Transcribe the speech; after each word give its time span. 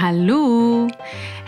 Hallo, 0.00 0.86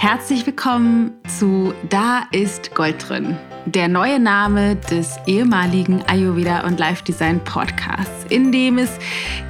herzlich 0.00 0.46
willkommen 0.46 1.12
zu 1.28 1.74
Da 1.90 2.22
ist 2.32 2.74
Gold 2.74 3.06
drin, 3.06 3.36
der 3.66 3.86
neue 3.86 4.18
Name 4.18 4.76
des 4.76 5.18
ehemaligen 5.26 6.02
Ayurveda 6.06 6.66
und 6.66 6.80
Life 6.80 7.04
Design 7.04 7.38
Podcasts, 7.44 8.24
in 8.30 8.50
dem 8.50 8.78
es 8.78 8.90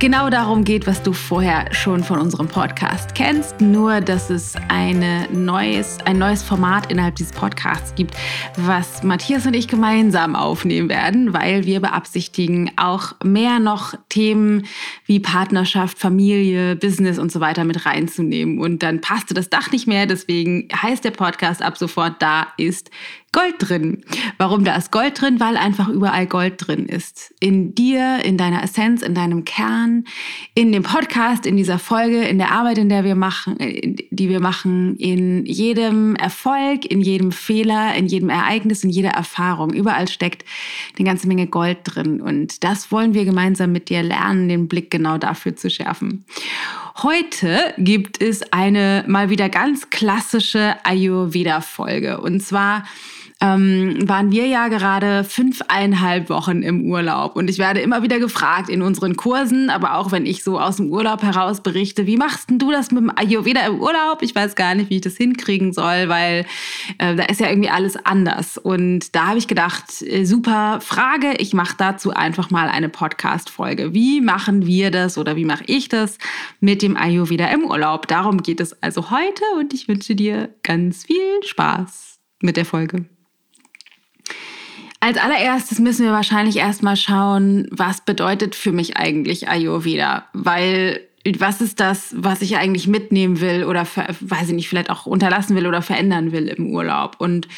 genau 0.01 0.29
darum 0.29 0.65
geht, 0.65 0.89
was 0.89 1.03
du 1.03 1.13
vorher 1.13 1.73
schon 1.73 2.03
von 2.03 2.19
unserem 2.19 2.49
Podcast 2.49 3.15
kennst, 3.15 3.61
nur 3.61 4.01
dass 4.01 4.29
es 4.29 4.55
eine 4.69 5.29
neues, 5.31 5.99
ein 6.05 6.19
neues 6.19 6.43
Format 6.43 6.91
innerhalb 6.91 7.15
dieses 7.15 7.33
Podcasts 7.33 7.95
gibt, 7.95 8.17
was 8.57 9.05
Matthias 9.05 9.47
und 9.47 9.55
ich 9.55 9.69
gemeinsam 9.69 10.35
aufnehmen 10.35 10.89
werden, 10.89 11.33
weil 11.33 11.65
wir 11.65 11.81
beabsichtigen, 11.81 12.73
auch 12.77 13.13
mehr 13.23 13.61
noch 13.61 13.95
Themen 14.09 14.67
wie 15.07 15.21
Partnerschaft, 15.21 15.99
Familie, 15.99 16.75
Business 16.75 17.19
und 17.19 17.31
so 17.31 17.39
weiter 17.39 17.65
mit 17.65 17.87
reinzunehmen. 17.87 18.59
Und 18.59 18.83
dann 18.83 19.01
passte 19.01 19.35
das 19.35 19.49
Dach 19.49 19.71
nicht 19.71 19.87
mehr, 19.87 20.07
deswegen 20.07 20.40
heißt 20.47 21.05
der 21.05 21.11
Podcast 21.11 21.63
ab 21.63 21.77
sofort 21.77 22.21
Da 22.21 22.49
ist 22.57 22.91
Gold 23.33 23.55
drin. 23.59 24.03
Warum 24.39 24.65
da 24.65 24.75
ist 24.75 24.91
Gold 24.91 25.21
drin? 25.21 25.39
Weil 25.39 25.57
einfach 25.57 25.89
überall 25.89 26.27
Gold 26.27 26.55
drin 26.57 26.87
ist. 26.87 27.33
In 27.39 27.77
dir, 27.77 28.25
in 28.25 28.37
deiner 28.37 28.61
Essenz, 28.65 29.03
in 29.03 29.15
deinem 29.15 29.45
Kern, 29.45 30.05
in 30.57 30.73
dem 30.73 30.83
Podcast, 30.83 31.47
in 31.47 31.57
dieser 31.57 31.79
Folge, 31.79 32.23
in 32.23 32.39
der 32.39 32.51
Arbeit, 32.51 32.79
in 32.79 32.89
der 32.89 33.05
wir 33.05 33.15
machen, 33.15 33.61
äh, 33.61 33.95
die 34.11 34.29
wir 34.29 34.41
machen, 34.41 34.97
in 34.97 35.47
jedem 35.47 36.17
Erfolg, 36.17 36.85
in 36.87 37.01
jedem 37.03 37.31
Fehler, 37.31 37.95
in 37.95 38.07
jedem 38.07 38.31
Ereignis, 38.31 38.83
in 38.83 38.91
jeder 38.91 39.11
Erfahrung. 39.11 39.73
Überall 39.73 40.09
steckt 40.09 40.45
eine 40.99 41.07
ganze 41.07 41.29
Menge 41.29 41.47
Gold 41.47 41.79
drin. 41.85 42.21
Und 42.21 42.65
das 42.65 42.91
wollen 42.91 43.15
wir 43.15 43.25
gemeinsam 43.25 43.71
mit 43.71 43.91
dir 43.91 44.03
lernen, 44.03 44.49
den 44.49 44.67
Blick 44.67 44.91
genau 44.91 45.19
dafür 45.19 45.55
zu 45.55 45.71
schärfen. 45.71 46.25
Heute 47.03 47.75
gibt 47.79 48.21
es 48.21 48.53
eine 48.53 49.05
mal 49.07 49.31
wieder 49.31 49.49
ganz 49.49 49.89
klassische 49.91 50.75
Ayurveda-Folge. 50.85 52.21
Und 52.21 52.43
zwar 52.43 52.85
ähm, 53.43 53.97
waren 54.07 54.31
wir 54.31 54.47
ja 54.47 54.69
gerade 54.69 55.25
fünfeinhalb 55.25 56.29
Wochen 56.29 56.63
im 56.63 56.85
Urlaub. 56.85 57.37
Und 57.37 57.49
ich 57.49 57.59
werde 57.59 57.81
immer 57.81 58.03
wieder 58.03 58.19
gefragt 58.19 58.69
in 58.69 58.83
unseren 58.83 59.17
Kursen, 59.17 59.71
aber 59.71 59.95
auch 59.95 60.13
wenn 60.13 60.27
ich 60.27 60.45
so 60.45 60.61
aus 60.61 60.77
dem 60.77 60.91
Urlaub 60.91 61.23
heraus 61.23 61.63
berichte, 61.63 62.07
wie 62.07 62.19
machst 62.19 62.51
denn 62.51 62.59
du 62.59 62.71
das 62.71 62.91
mit 62.91 63.03
dem 63.03 63.13
Ayurveda 63.17 63.67
im 63.67 63.81
Urlaub? 63.81 64.21
Ich 64.21 64.35
weiß 64.35 64.57
gar 64.57 64.75
nicht, 64.75 64.91
wie 64.91 64.97
ich 64.97 65.01
das 65.01 65.17
hinkriegen 65.17 65.73
soll, 65.73 66.09
weil 66.09 66.45
äh, 66.99 67.17
da 67.17 67.25
ist 67.25 67.41
ja 67.41 67.49
irgendwie 67.49 67.71
alles 67.71 67.97
anders. 68.05 68.59
Und 68.59 69.15
da 69.15 69.29
habe 69.29 69.39
ich 69.39 69.49
gedacht, 69.49 70.03
äh, 70.03 70.25
super 70.25 70.81
Frage, 70.83 71.35
ich 71.39 71.55
mache 71.55 71.77
dazu 71.79 72.13
einfach 72.13 72.51
mal 72.51 72.69
eine 72.69 72.91
Podcast-Folge. 72.91 73.95
Wie 73.95 74.21
machen 74.21 74.67
wir 74.67 74.91
das 74.91 75.17
oder 75.17 75.37
wie 75.37 75.47
mache 75.47 75.65
ich 75.67 75.89
das 75.89 76.19
mit 76.61 76.83
dem 76.83 76.95
Ayurveda 76.97 77.47
im 77.47 77.65
Urlaub? 77.65 78.07
Darum 78.07 78.43
geht 78.43 78.61
es 78.61 78.83
also 78.83 79.11
heute 79.11 79.45
und 79.59 79.73
ich 79.73 79.89
wünsche 79.89 80.15
dir 80.15 80.51
ganz 80.63 81.05
viel 81.07 81.43
Spaß 81.43 82.19
mit 82.43 82.59
der 82.59 82.67
Folge. 82.67 83.07
Als 85.01 85.17
allererstes 85.17 85.79
müssen 85.79 86.05
wir 86.05 86.13
wahrscheinlich 86.13 86.57
erstmal 86.57 86.97
schauen, 86.97 87.67
was 87.71 88.03
bedeutet 88.03 88.55
für 88.55 88.71
mich 88.71 88.99
eigentlich 88.99 89.49
Ayurveda? 89.49 90.27
Weil 90.35 91.01
was 91.39 91.61
ist 91.61 91.81
das, 91.81 92.15
was 92.17 92.41
ich 92.41 92.57
eigentlich 92.57 92.87
mitnehmen 92.87 93.41
will 93.41 93.65
oder, 93.65 93.87
weiß 93.87 94.49
ich 94.49 94.55
nicht, 94.55 94.69
vielleicht 94.69 94.91
auch 94.91 95.07
unterlassen 95.07 95.55
will 95.57 95.67
oder 95.67 95.83
verändern 95.83 96.33
will 96.33 96.49
im 96.49 96.69
Urlaub? 96.69 97.17
Und 97.19 97.49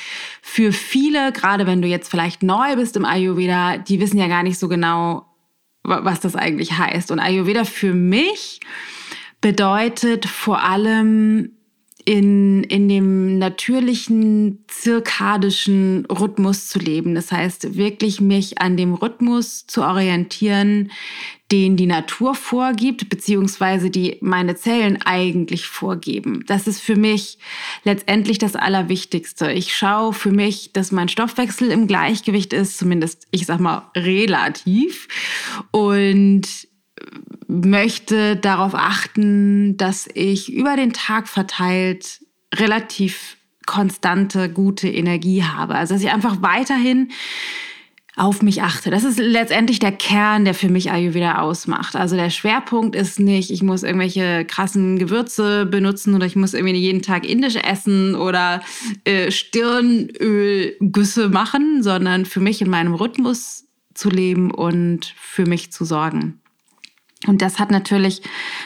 für 0.41 0.73
viele, 0.73 1.33
gerade 1.33 1.67
wenn 1.67 1.83
du 1.83 1.89
jetzt 1.89 2.11
vielleicht 2.11 2.43
neu 2.43 2.77
bist 2.77 2.97
im 2.97 3.05
Ayurveda, 3.05 3.77
die 3.79 4.01
wissen 4.01 4.19
ja 4.19 4.29
gar 4.29 4.43
nicht 4.43 4.59
so 4.59 4.69
genau, 4.69 5.27
was 5.85 6.21
das 6.21 6.37
eigentlich 6.37 6.79
heißt. 6.79 7.11
Und 7.11 7.21
Ayurveda 7.21 7.65
für 7.65 7.95
mich 7.95 8.61
bedeutet 9.41 10.27
vor 10.27 10.63
allem 10.63 11.51
in, 12.05 12.65
in 12.65 12.89
dem 12.89 13.39
natürlichen 13.39 14.65
zirkadischen 14.69 16.07
Rhythmus 16.07 16.69
zu 16.69 16.79
leben. 16.79 17.15
Das 17.15 17.33
heißt, 17.33 17.77
wirklich 17.77 18.21
mich 18.21 18.61
an 18.61 18.77
dem 18.77 18.95
Rhythmus 18.95 19.67
zu 19.67 19.83
orientieren, 19.83 20.91
den 21.53 21.77
die 21.77 21.87
Natur 21.87 22.35
vorgibt, 22.35 23.11
beziehungsweise 23.11 23.91
die 23.91 24.17
meine 24.23 24.57
Zellen 24.57 25.03
eigentlich 25.03 25.67
vorgeben. 25.67 26.45
Das 26.47 26.67
ist 26.67 26.81
für 26.81 26.97
mich 26.97 27.39
letztendlich 27.85 28.39
das 28.39 28.57
Allerwichtigste. 28.57 29.53
Ich 29.53 29.77
schaue 29.77 30.15
für 30.15 30.33
mich, 30.33 30.73
dass 30.73 30.93
mein 30.93 31.09
Stoffwechsel 31.09 31.71
im 31.71 31.87
Gleichgewicht 31.87 32.55
ist, 32.55 32.79
zumindest, 32.79 33.29
ich 33.31 33.45
sag 33.45 33.61
mal, 33.61 33.91
relativ. 33.95 35.09
Und 35.71 36.49
möchte 37.49 38.37
darauf 38.37 38.75
achten, 38.75 39.77
dass 39.77 40.09
ich 40.15 40.53
über 40.53 40.77
den 40.77 40.93
Tag 40.93 41.29
verteilt 41.29 42.21
relativ 42.55 43.37
konstante, 43.67 44.51
gute 44.51 44.89
Energie 44.89 45.45
habe. 45.45 45.75
Also 45.75 45.95
dass 45.95 46.03
ich 46.03 46.11
einfach 46.11 46.43
weiterhin 46.43 47.11
auf 48.15 48.43
mich 48.43 48.61
achte. 48.63 48.91
Das 48.91 49.05
ist 49.05 49.19
letztendlich 49.19 49.79
der 49.79 49.93
Kern, 49.93 50.45
der 50.45 50.53
für 50.53 50.69
mich 50.69 50.91
Ayurveda 50.91 51.39
ausmacht. 51.39 51.97
Also 51.97 52.15
der 52.15 52.29
Schwerpunkt 52.29 52.95
ist 52.95 53.19
nicht, 53.19 53.51
ich 53.51 53.63
muss 53.63 53.83
irgendwelche 53.83 54.45
krassen 54.45 54.99
Gewürze 54.99 55.65
benutzen 55.65 56.15
oder 56.15 56.27
ich 56.27 56.37
muss 56.37 56.53
irgendwie 56.53 56.77
jeden 56.77 57.01
Tag 57.01 57.27
indisch 57.27 57.57
essen 57.57 58.15
oder 58.15 58.61
äh, 59.05 59.31
Stirnölgüsse 59.31 61.31
machen, 61.31 61.83
sondern 61.83 62.27
für 62.27 62.41
mich 62.41 62.61
in 62.61 62.69
meinem 62.69 62.93
Rhythmus 62.93 63.65
zu 63.95 64.11
leben 64.11 64.51
und 64.51 65.15
für 65.17 65.47
mich 65.47 65.73
zu 65.73 65.87
sorgen. 65.87 66.42
Und 67.27 67.41
das 67.41 67.61
hat 67.61 67.71
natürlich, 67.71 68.21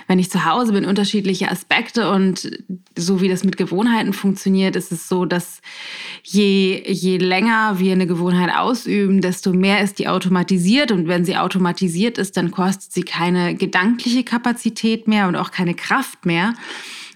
wenn 0.07 0.19
ich 0.19 0.31
zu 0.31 0.47
Hause 0.47 0.73
bin, 0.73 0.87
unterschiedliche 0.87 1.51
Aspekte. 1.51 2.11
Und 2.11 2.51
so 2.97 3.21
wie 3.21 3.29
das 3.29 3.45
mit 3.45 3.59
Gewohnheiten 3.59 4.15
funktioniert, 4.15 4.77
ist 4.77 4.93
es 4.93 5.09
so, 5.09 5.27
dass 5.27 5.61
je, 6.23 6.83
je 6.87 7.19
länger 7.19 7.79
wir 7.79 7.93
eine 7.93 8.07
Gewohnheit 8.07 8.51
ausüben, 8.57 9.21
desto 9.21 9.53
mehr 9.53 9.83
ist 9.83 9.99
die 9.99 10.09
automatisiert. 10.09 10.91
Und 10.91 11.07
wenn 11.07 11.25
sie 11.25 11.37
automatisiert 11.37 12.17
ist, 12.17 12.37
dann 12.37 12.51
kostet 12.51 12.93
sie 12.93 13.03
keine 13.03 13.55
gedankliche 13.55 14.25
Kapazität 14.25 15.07
mehr 15.07 15.29
und 15.29 15.37
auch 15.37 15.51
keine 15.51 15.75
Kraft 15.75 16.25
mehr. 16.25 16.55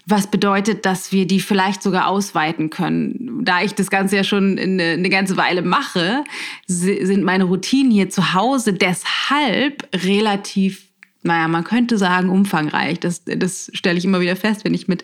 Was 0.05 0.27
bedeutet, 0.27 0.85
dass 0.85 1.11
wir 1.11 1.25
die 1.25 1.39
vielleicht 1.39 1.81
sogar 1.81 2.07
ausweiten 2.07 2.69
können. 2.69 3.43
Da 3.43 3.61
ich 3.61 3.73
das 3.73 3.89
Ganze 3.89 4.17
ja 4.17 4.23
schon 4.23 4.59
eine, 4.59 4.83
eine 4.83 5.09
ganze 5.09 5.37
Weile 5.37 5.61
mache, 5.61 6.23
sind 6.67 7.23
meine 7.23 7.45
Routinen 7.45 7.91
hier 7.91 8.09
zu 8.09 8.33
Hause 8.33 8.73
deshalb 8.73 9.87
relativ 9.93 10.90
naja, 11.23 11.47
man 11.47 11.63
könnte 11.63 11.97
sagen, 11.97 12.29
umfangreich. 12.29 12.99
Das, 12.99 13.23
das 13.25 13.69
stelle 13.73 13.97
ich 13.97 14.05
immer 14.05 14.21
wieder 14.21 14.35
fest, 14.35 14.65
wenn 14.65 14.73
ich 14.73 14.87
mit, 14.87 15.03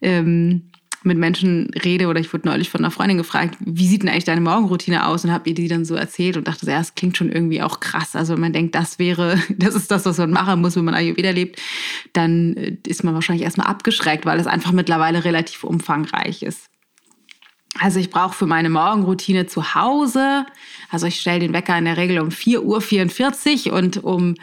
ähm, 0.00 0.70
mit 1.02 1.18
Menschen 1.18 1.70
rede 1.84 2.08
oder 2.08 2.20
ich 2.20 2.32
wurde 2.32 2.46
neulich 2.48 2.68
von 2.68 2.82
einer 2.82 2.90
Freundin 2.90 3.16
gefragt, 3.16 3.56
wie 3.60 3.88
sieht 3.88 4.02
denn 4.02 4.10
eigentlich 4.10 4.24
deine 4.24 4.42
Morgenroutine 4.42 5.06
aus? 5.06 5.24
Und 5.24 5.32
habe 5.32 5.48
ihr 5.48 5.54
die 5.54 5.68
dann 5.68 5.84
so 5.84 5.94
erzählt 5.94 6.36
und 6.36 6.46
dachte, 6.46 6.66
ja, 6.66 6.78
das 6.78 6.94
klingt 6.94 7.16
schon 7.16 7.32
irgendwie 7.32 7.62
auch 7.62 7.80
krass. 7.80 8.14
Also 8.14 8.34
wenn 8.34 8.40
man 8.40 8.52
denkt, 8.52 8.74
das 8.74 8.98
wäre, 8.98 9.38
das 9.56 9.74
ist 9.74 9.90
das, 9.90 10.04
was 10.04 10.18
man 10.18 10.30
machen 10.30 10.60
muss, 10.60 10.76
wenn 10.76 10.84
man 10.84 10.94
Ayurveda 10.94 11.30
lebt, 11.30 11.60
dann 12.12 12.56
äh, 12.56 12.76
ist 12.86 13.02
man 13.02 13.14
wahrscheinlich 13.14 13.44
erstmal 13.44 13.66
abgeschreckt, 13.66 14.26
weil 14.26 14.38
es 14.38 14.46
einfach 14.46 14.72
mittlerweile 14.72 15.24
relativ 15.24 15.64
umfangreich 15.64 16.42
ist. 16.42 16.66
Also 17.80 17.98
ich 17.98 18.10
brauche 18.10 18.34
für 18.34 18.46
meine 18.46 18.68
Morgenroutine 18.68 19.46
zu 19.46 19.74
Hause, 19.74 20.44
also 20.90 21.06
ich 21.06 21.18
stelle 21.18 21.40
den 21.40 21.54
Wecker 21.54 21.78
in 21.78 21.86
der 21.86 21.96
Regel 21.96 22.20
um 22.20 22.28
4.44 22.28 23.68
Uhr 23.68 23.72
und 23.72 24.04
um 24.04 24.34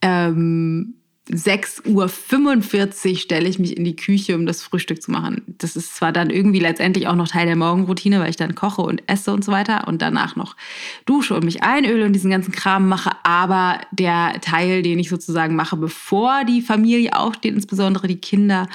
ähm, 0.00 0.94
6.45 1.28 3.10
Uhr 3.10 3.16
stelle 3.16 3.48
ich 3.48 3.58
mich 3.58 3.76
in 3.76 3.84
die 3.84 3.96
Küche, 3.96 4.36
um 4.36 4.46
das 4.46 4.62
Frühstück 4.62 5.02
zu 5.02 5.10
machen. 5.10 5.42
Das 5.58 5.74
ist 5.74 5.96
zwar 5.96 6.12
dann 6.12 6.30
irgendwie 6.30 6.60
letztendlich 6.60 7.08
auch 7.08 7.16
noch 7.16 7.26
Teil 7.26 7.46
der 7.46 7.56
Morgenroutine, 7.56 8.20
weil 8.20 8.30
ich 8.30 8.36
dann 8.36 8.54
koche 8.54 8.82
und 8.82 9.02
esse 9.08 9.32
und 9.32 9.44
so 9.44 9.50
weiter 9.50 9.88
und 9.88 10.00
danach 10.00 10.36
noch 10.36 10.54
dusche 11.04 11.34
und 11.34 11.44
mich 11.44 11.64
einöle 11.64 12.04
und 12.04 12.12
diesen 12.12 12.30
ganzen 12.30 12.52
Kram 12.52 12.88
mache, 12.88 13.10
aber 13.24 13.80
der 13.90 14.40
Teil, 14.40 14.82
den 14.82 15.00
ich 15.00 15.08
sozusagen 15.08 15.56
mache, 15.56 15.76
bevor 15.76 16.44
die 16.44 16.62
Familie 16.62 17.18
aufsteht, 17.18 17.54
insbesondere 17.54 18.06
die 18.06 18.20
Kinder, 18.20 18.68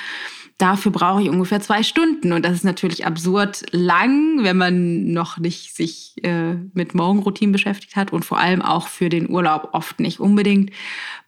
Dafür 0.60 0.92
brauche 0.92 1.22
ich 1.22 1.30
ungefähr 1.30 1.62
zwei 1.62 1.84
Stunden. 1.84 2.34
Und 2.34 2.44
das 2.44 2.54
ist 2.54 2.66
natürlich 2.66 3.06
absurd 3.06 3.64
lang, 3.72 4.44
wenn 4.44 4.58
man 4.58 5.14
noch 5.14 5.38
nicht 5.38 5.74
sich 5.74 6.14
äh, 6.22 6.56
mit 6.74 6.94
Morgenroutinen 6.94 7.54
beschäftigt 7.54 7.96
hat 7.96 8.12
und 8.12 8.26
vor 8.26 8.40
allem 8.40 8.62
auch 8.62 8.90
für 8.90 9.08
den 9.08 9.30
Urlaub 9.30 9.70
oft 9.72 10.02
nicht 10.02 10.20
unbedingt 10.20 10.72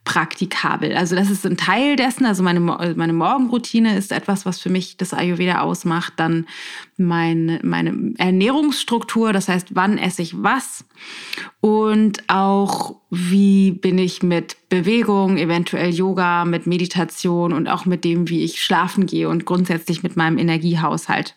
praktikabel. 0.04 0.96
Also 0.96 1.16
das 1.16 1.30
ist 1.30 1.46
ein 1.46 1.58
Teil 1.58 1.96
dessen. 1.96 2.26
Also 2.26 2.42
meine, 2.42 2.60
meine 2.60 3.14
Morgenroutine 3.14 3.98
ist 3.98 4.12
etwas, 4.12 4.46
was 4.46 4.60
für 4.60 4.70
mich 4.70 4.98
das 4.98 5.14
Ayurveda 5.14 5.62
ausmacht. 5.62 6.14
Dann 6.18 6.48
meine, 6.98 7.60
meine 7.64 8.14
Ernährungsstruktur, 8.18 9.32
das 9.32 9.48
heißt, 9.48 9.76
wann 9.76 10.00
esse 10.00 10.24
ich 10.24 10.42
was 10.42 10.86
und 11.60 12.24
auch 12.30 12.96
wie 13.12 13.72
bin 13.72 14.00
ich 14.00 14.24
mit 14.24 14.58
Bewegung, 14.70 15.38
eventuell 15.38 15.94
Yoga, 15.94 16.46
mit 16.46 16.66
Meditation 16.66 17.54
und 17.54 17.68
auch 17.68 17.86
mit 17.86 18.04
dem, 18.04 18.28
wie 18.28 18.44
ich 18.44 18.64
schlafen 18.64 19.06
gehe 19.06 19.30
und 19.30 19.46
grundsätzlich 19.46 20.02
mit 20.02 20.18
meinem 20.18 20.40
Energiehaushalt. 20.40 21.36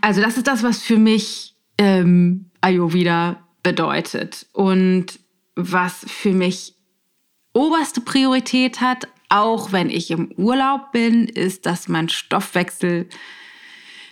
Also 0.00 0.20
das 0.20 0.36
ist 0.36 0.46
das, 0.46 0.62
was 0.62 0.82
für 0.82 0.96
mich 0.96 1.54
ähm, 1.76 2.50
Ayurveda 2.60 3.44
bedeutet 3.62 4.46
und 4.52 5.18
was 5.56 6.04
für 6.06 6.32
mich 6.32 6.74
oberste 7.52 8.00
Priorität 8.00 8.80
hat, 8.80 9.08
auch 9.28 9.72
wenn 9.72 9.90
ich 9.90 10.10
im 10.10 10.32
Urlaub 10.36 10.92
bin, 10.92 11.26
ist, 11.26 11.66
dass 11.66 11.88
mein 11.88 12.08
Stoffwechsel 12.08 13.08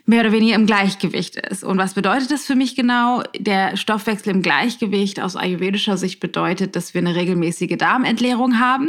mehr 0.06 0.20
oder 0.20 0.32
weniger 0.32 0.54
im 0.54 0.66
Gleichgewicht 0.66 1.36
ist. 1.36 1.62
Und 1.62 1.76
was 1.76 1.92
bedeutet 1.92 2.30
das 2.30 2.46
für 2.46 2.54
mich 2.54 2.74
genau? 2.74 3.22
Der 3.38 3.76
Stoffwechsel 3.76 4.32
im 4.32 4.42
Gleichgewicht 4.42 5.20
aus 5.20 5.36
ayurvedischer 5.36 5.98
Sicht 5.98 6.18
bedeutet, 6.18 6.76
dass 6.76 6.94
wir 6.94 7.00
eine 7.00 7.14
regelmäßige 7.14 7.76
Darmentleerung 7.76 8.58
haben. 8.58 8.88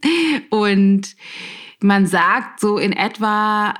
Und 0.50 1.16
man 1.80 2.06
sagt 2.06 2.60
so 2.60 2.78
in 2.78 2.92
etwa 2.92 3.74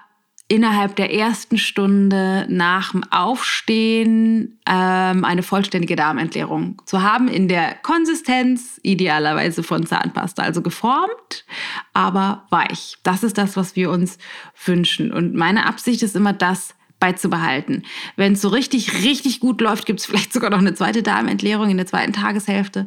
innerhalb 0.51 0.97
der 0.97 1.15
ersten 1.15 1.59
Stunde 1.59 2.45
nach 2.49 2.91
dem 2.91 3.05
Aufstehen 3.13 4.59
ähm, 4.67 5.25
eine 5.25 5.45
vollständige 5.45 5.95
Darmentleerung 5.95 6.83
zu 6.87 7.03
haben 7.03 7.29
in 7.29 7.47
der 7.47 7.77
Konsistenz 7.77 8.81
idealerweise 8.83 9.63
von 9.63 9.87
Zahnpasta, 9.87 10.43
also 10.43 10.61
geformt, 10.61 11.45
aber 11.93 12.47
weich. 12.51 12.97
Das 13.05 13.23
ist 13.23 13.39
das, 13.39 13.57
was 13.57 13.77
wir 13.77 13.91
uns 13.93 14.19
wünschen. 14.65 15.13
Und 15.13 15.37
meine 15.37 15.67
Absicht 15.67 16.03
ist 16.03 16.17
immer 16.17 16.33
das 16.33 16.75
beizubehalten. 16.99 17.85
Wenn 18.17 18.33
es 18.33 18.41
so 18.41 18.49
richtig, 18.49 19.05
richtig 19.05 19.39
gut 19.39 19.61
läuft, 19.61 19.87
gibt 19.87 20.01
es 20.01 20.07
vielleicht 20.07 20.33
sogar 20.33 20.51
noch 20.51 20.59
eine 20.59 20.75
zweite 20.75 21.05
Darmentleerung 21.05 21.71
in 21.71 21.77
der 21.77 21.87
zweiten 21.87 22.13
Tageshälfte. 22.13 22.87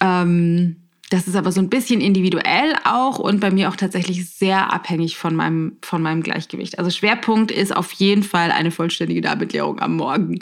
Ähm, 0.00 0.76
das 1.10 1.26
ist 1.26 1.34
aber 1.34 1.50
so 1.50 1.60
ein 1.60 1.68
bisschen 1.68 2.00
individuell 2.00 2.74
auch 2.84 3.18
und 3.18 3.40
bei 3.40 3.50
mir 3.50 3.68
auch 3.68 3.76
tatsächlich 3.76 4.30
sehr 4.30 4.72
abhängig 4.72 5.18
von 5.18 5.34
meinem, 5.34 5.76
von 5.82 6.00
meinem 6.00 6.22
Gleichgewicht. 6.22 6.78
Also 6.78 6.90
Schwerpunkt 6.90 7.50
ist 7.50 7.76
auf 7.76 7.90
jeden 7.92 8.22
Fall 8.22 8.52
eine 8.52 8.70
vollständige 8.70 9.20
Darmbentleerung 9.20 9.80
am 9.80 9.96
Morgen. 9.96 10.38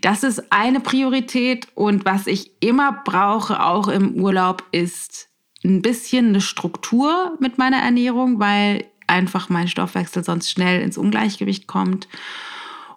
Das 0.00 0.24
ist 0.24 0.52
eine 0.52 0.80
Priorität 0.80 1.68
und 1.76 2.04
was 2.04 2.26
ich 2.26 2.50
immer 2.58 3.00
brauche, 3.04 3.64
auch 3.64 3.86
im 3.86 4.14
Urlaub, 4.14 4.64
ist 4.72 5.28
ein 5.64 5.82
bisschen 5.82 6.28
eine 6.28 6.40
Struktur 6.40 7.36
mit 7.38 7.58
meiner 7.58 7.78
Ernährung, 7.78 8.40
weil 8.40 8.84
einfach 9.06 9.48
mein 9.48 9.68
Stoffwechsel 9.68 10.24
sonst 10.24 10.50
schnell 10.50 10.82
ins 10.82 10.98
Ungleichgewicht 10.98 11.68
kommt. 11.68 12.08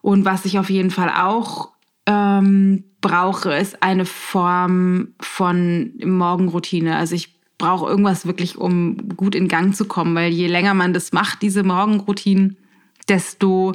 Und 0.02 0.26
was 0.26 0.46
ich 0.46 0.58
auf 0.58 0.72
jeden 0.72 0.90
Fall 0.90 1.10
auch 1.10 1.71
ähm, 2.06 2.83
brauche, 3.01 3.53
ist 3.53 3.81
eine 3.83 4.06
Form 4.06 5.09
von 5.19 5.94
Morgenroutine. 6.03 6.95
Also 6.95 7.15
ich 7.15 7.39
brauche 7.57 7.89
irgendwas 7.89 8.25
wirklich, 8.25 8.57
um 8.57 9.15
gut 9.15 9.36
in 9.36 9.48
Gang 9.48 9.75
zu 9.75 9.86
kommen, 9.86 10.15
weil 10.15 10.31
je 10.31 10.48
länger 10.48 10.74
man 10.74 10.94
das 10.94 11.12
macht, 11.12 11.42
diese 11.42 11.63
Morgenroutinen, 11.63 12.57
desto 13.07 13.74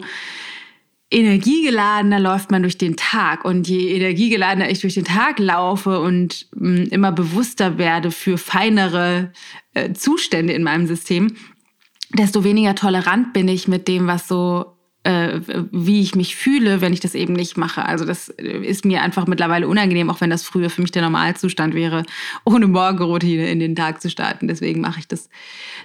energiegeladener 1.11 2.19
läuft 2.19 2.50
man 2.50 2.62
durch 2.62 2.78
den 2.78 2.96
Tag. 2.96 3.44
Und 3.44 3.69
je 3.69 3.94
energiegeladener 3.94 4.70
ich 4.70 4.81
durch 4.81 4.94
den 4.94 5.05
Tag 5.05 5.38
laufe 5.38 6.00
und 6.00 6.49
mh, 6.55 6.69
mm, 6.69 6.84
immer 6.90 7.12
bewusster 7.12 7.78
werde 7.78 8.11
für 8.11 8.38
feinere 8.38 9.32
äh, 9.75 9.93
Zustände 9.93 10.52
in 10.52 10.64
meinem 10.64 10.87
System, 10.87 11.37
desto 12.12 12.44
weniger 12.44 12.75
tolerant 12.75 13.32
bin 13.32 13.49
ich 13.49 13.69
mit 13.69 13.88
dem, 13.88 14.06
was 14.06 14.26
so 14.26 14.75
äh, 15.06 15.41
wie 15.70 16.00
ich 16.00 16.17
mich 16.17 16.35
fühle, 16.35 16.81
wenn 16.81 16.93
ich 16.93 16.99
das 16.99 17.14
eben 17.14 17.32
nicht 17.32 17.56
mache. 17.56 17.85
Also 17.85 18.05
das 18.05 18.29
ist 18.29 18.85
mir 18.85 19.03
einfach 19.03 19.29
mittlerweile 19.29 19.69
unangenehm, 19.69 20.11
auch 20.11 20.20
wenn 20.20 20.31
das 20.31 20.43
früher 20.43 20.69
für 20.69 20.82
mich 20.82 20.91
der 20.91 21.03
Normalzustand 21.03 21.75
wäre, 21.75 22.03
ohne 22.44 22.67
Morgenroutine 22.67 23.49
in 23.49 23.61
den 23.61 23.76
Tag 23.76 24.03
zu 24.03 24.11
starten. 24.11 24.49
Deswegen 24.49 24.81
mache 24.81 24.99
ich 24.99 25.06
das 25.06 25.29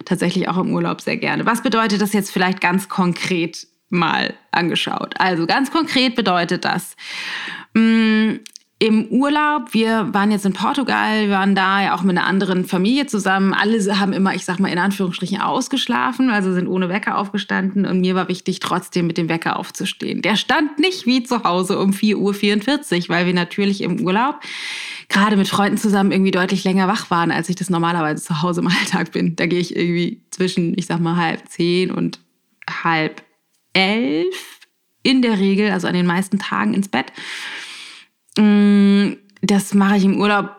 tatsächlich 0.04 0.48
auch 0.48 0.58
im 0.58 0.72
Urlaub 0.72 1.00
sehr 1.00 1.18
gerne. 1.18 1.46
Was 1.46 1.62
bedeutet 1.62 2.00
das 2.00 2.12
jetzt 2.12 2.32
vielleicht 2.32 2.60
ganz 2.60 2.88
konkret 2.88 3.68
mal 3.90 4.34
angeschaut? 4.50 5.14
Also 5.18 5.46
ganz 5.46 5.70
konkret 5.70 6.16
bedeutet 6.16 6.64
das, 6.64 6.96
mm, 7.74 8.38
im 8.82 9.06
Urlaub, 9.10 9.74
wir 9.74 10.12
waren 10.12 10.32
jetzt 10.32 10.44
in 10.44 10.54
Portugal, 10.54 11.30
waren 11.30 11.54
da 11.54 11.84
ja 11.84 11.94
auch 11.94 12.02
mit 12.02 12.18
einer 12.18 12.26
anderen 12.26 12.64
Familie 12.64 13.06
zusammen. 13.06 13.54
Alle 13.54 13.78
haben 14.00 14.12
immer, 14.12 14.34
ich 14.34 14.44
sag 14.44 14.58
mal 14.58 14.72
in 14.72 14.78
Anführungsstrichen, 14.80 15.40
ausgeschlafen, 15.40 16.30
also 16.30 16.52
sind 16.52 16.66
ohne 16.66 16.88
Wecker 16.88 17.16
aufgestanden. 17.16 17.86
Und 17.86 18.00
mir 18.00 18.16
war 18.16 18.26
wichtig, 18.26 18.58
trotzdem 18.58 19.06
mit 19.06 19.18
dem 19.18 19.28
Wecker 19.28 19.56
aufzustehen. 19.56 20.20
Der 20.20 20.34
stand 20.34 20.80
nicht 20.80 21.06
wie 21.06 21.22
zu 21.22 21.44
Hause 21.44 21.78
um 21.78 21.92
4.44 21.92 22.16
Uhr, 22.16 23.08
weil 23.10 23.26
wir 23.26 23.34
natürlich 23.34 23.82
im 23.82 24.00
Urlaub 24.00 24.40
gerade 25.08 25.36
mit 25.36 25.46
Freunden 25.46 25.78
zusammen 25.78 26.10
irgendwie 26.10 26.32
deutlich 26.32 26.64
länger 26.64 26.88
wach 26.88 27.08
waren, 27.08 27.30
als 27.30 27.48
ich 27.48 27.54
das 27.54 27.70
normalerweise 27.70 28.20
zu 28.20 28.42
Hause 28.42 28.62
im 28.62 28.66
Alltag 28.80 29.12
bin. 29.12 29.36
Da 29.36 29.46
gehe 29.46 29.60
ich 29.60 29.76
irgendwie 29.76 30.22
zwischen, 30.32 30.76
ich 30.76 30.86
sag 30.86 30.98
mal, 30.98 31.14
halb 31.14 31.48
zehn 31.48 31.92
und 31.92 32.18
halb 32.82 33.22
elf 33.74 34.58
in 35.04 35.22
der 35.22 35.38
Regel, 35.38 35.70
also 35.70 35.86
an 35.86 35.94
den 35.94 36.06
meisten 36.06 36.40
Tagen 36.40 36.74
ins 36.74 36.88
Bett. 36.88 37.12
Mm, 38.38 39.12
das 39.40 39.74
mache 39.74 39.96
ich 39.96 40.04
im 40.04 40.20
Urlaub, 40.20 40.50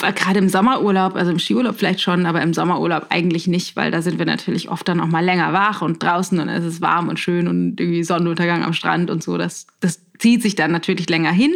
gerade 0.00 0.38
im 0.38 0.48
Sommerurlaub, 0.48 1.16
also 1.16 1.30
im 1.30 1.38
Skiurlaub 1.38 1.76
vielleicht 1.76 2.00
schon, 2.00 2.26
aber 2.26 2.40
im 2.42 2.54
Sommerurlaub 2.54 3.06
eigentlich 3.10 3.46
nicht, 3.46 3.76
weil 3.76 3.90
da 3.90 4.00
sind 4.02 4.18
wir 4.18 4.26
natürlich 4.26 4.70
oft 4.70 4.88
dann 4.88 5.00
auch 5.00 5.06
mal 5.06 5.24
länger 5.24 5.52
wach 5.52 5.82
und 5.82 6.02
draußen 6.02 6.38
und 6.38 6.48
es 6.48 6.64
ist 6.64 6.80
warm 6.80 7.08
und 7.08 7.20
schön 7.20 7.46
und 7.46 7.78
irgendwie 7.78 8.02
Sonnenuntergang 8.02 8.64
am 8.64 8.72
Strand 8.72 9.10
und 9.10 9.22
so. 9.22 9.36
Das, 9.36 9.66
das 9.80 10.00
zieht 10.18 10.42
sich 10.42 10.54
dann 10.54 10.72
natürlich 10.72 11.08
länger 11.08 11.32
hin. 11.32 11.54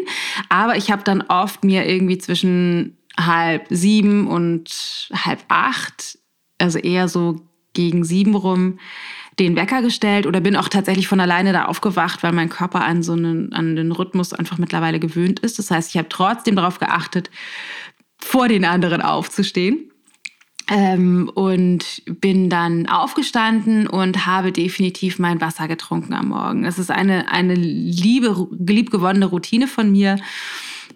Aber 0.48 0.76
ich 0.76 0.90
habe 0.90 1.02
dann 1.02 1.22
oft 1.22 1.64
mir 1.64 1.86
irgendwie 1.86 2.18
zwischen 2.18 2.96
halb 3.18 3.66
sieben 3.70 4.26
und 4.26 5.08
halb 5.12 5.40
acht, 5.48 6.18
also 6.58 6.78
eher 6.78 7.08
so 7.08 7.40
gegen 7.72 8.04
sieben 8.04 8.34
rum, 8.34 8.78
den 9.40 9.56
Wecker 9.56 9.80
gestellt 9.80 10.26
oder 10.26 10.40
bin 10.40 10.54
auch 10.54 10.68
tatsächlich 10.68 11.08
von 11.08 11.18
alleine 11.18 11.52
da 11.52 11.64
aufgewacht, 11.64 12.22
weil 12.22 12.32
mein 12.32 12.50
Körper 12.50 12.84
an 12.84 13.02
so 13.02 13.12
einen, 13.12 13.52
an 13.52 13.74
den 13.74 13.90
Rhythmus 13.90 14.34
einfach 14.34 14.58
mittlerweile 14.58 15.00
gewöhnt 15.00 15.40
ist. 15.40 15.58
Das 15.58 15.70
heißt, 15.70 15.90
ich 15.90 15.96
habe 15.96 16.08
trotzdem 16.10 16.56
darauf 16.56 16.78
geachtet, 16.78 17.30
vor 18.18 18.48
den 18.48 18.64
anderen 18.64 19.02
aufzustehen. 19.02 19.86
Ähm, 20.72 21.28
und 21.34 22.02
bin 22.20 22.48
dann 22.48 22.86
aufgestanden 22.86 23.88
und 23.88 24.26
habe 24.26 24.52
definitiv 24.52 25.18
mein 25.18 25.40
Wasser 25.40 25.66
getrunken 25.66 26.12
am 26.12 26.28
Morgen. 26.28 26.64
Es 26.64 26.78
ist 26.78 26.92
eine, 26.92 27.32
eine 27.32 27.54
liebe, 27.54 28.46
liebgewonnene 28.52 29.26
Routine 29.26 29.66
von 29.66 29.90
mir 29.90 30.16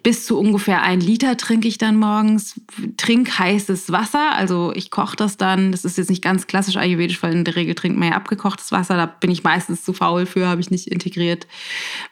bis 0.05 0.23
zu 0.23 0.37
ungefähr 0.37 0.83
ein 0.83 0.99
Liter 0.99 1.35
trinke 1.35 1.67
ich 1.67 1.79
dann 1.79 1.95
morgens. 1.95 2.61
Trink 2.95 3.39
heißes 3.39 3.91
Wasser, 3.91 4.35
also 4.35 4.71
ich 4.75 4.91
koche 4.91 5.15
das 5.15 5.35
dann. 5.35 5.71
Das 5.71 5.83
ist 5.83 5.97
jetzt 5.97 6.11
nicht 6.11 6.21
ganz 6.21 6.45
klassisch 6.45 6.77
ayurvedisch, 6.77 7.23
weil 7.23 7.33
in 7.33 7.43
der 7.43 7.55
Regel 7.55 7.73
trinkt 7.73 7.97
man 7.97 8.09
ja 8.09 8.15
abgekochtes 8.15 8.71
Wasser. 8.71 8.97
Da 8.97 9.07
bin 9.07 9.31
ich 9.31 9.43
meistens 9.43 9.83
zu 9.83 9.93
faul 9.93 10.27
für, 10.27 10.47
habe 10.47 10.61
ich 10.61 10.69
nicht 10.69 10.85
integriert. 10.85 11.47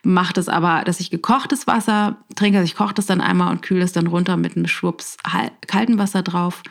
Mache 0.01 0.33
das 0.33 0.49
aber, 0.49 0.81
dass 0.83 0.99
ich 1.01 1.11
gekochtes 1.11 1.67
Wasser 1.67 2.17
trinke. 2.35 2.57
Also 2.57 2.65
ich 2.65 2.75
koche 2.75 2.95
das 2.95 3.05
dann 3.05 3.21
einmal 3.21 3.51
und 3.51 3.61
kühle 3.61 3.83
es 3.83 3.91
dann 3.91 4.07
runter 4.07 4.37
mit 4.37 4.57
einem 4.57 4.67
Schwupps 4.67 5.17
kaltem 5.67 5.99
Wasser 5.99 6.23
drauf 6.23 6.63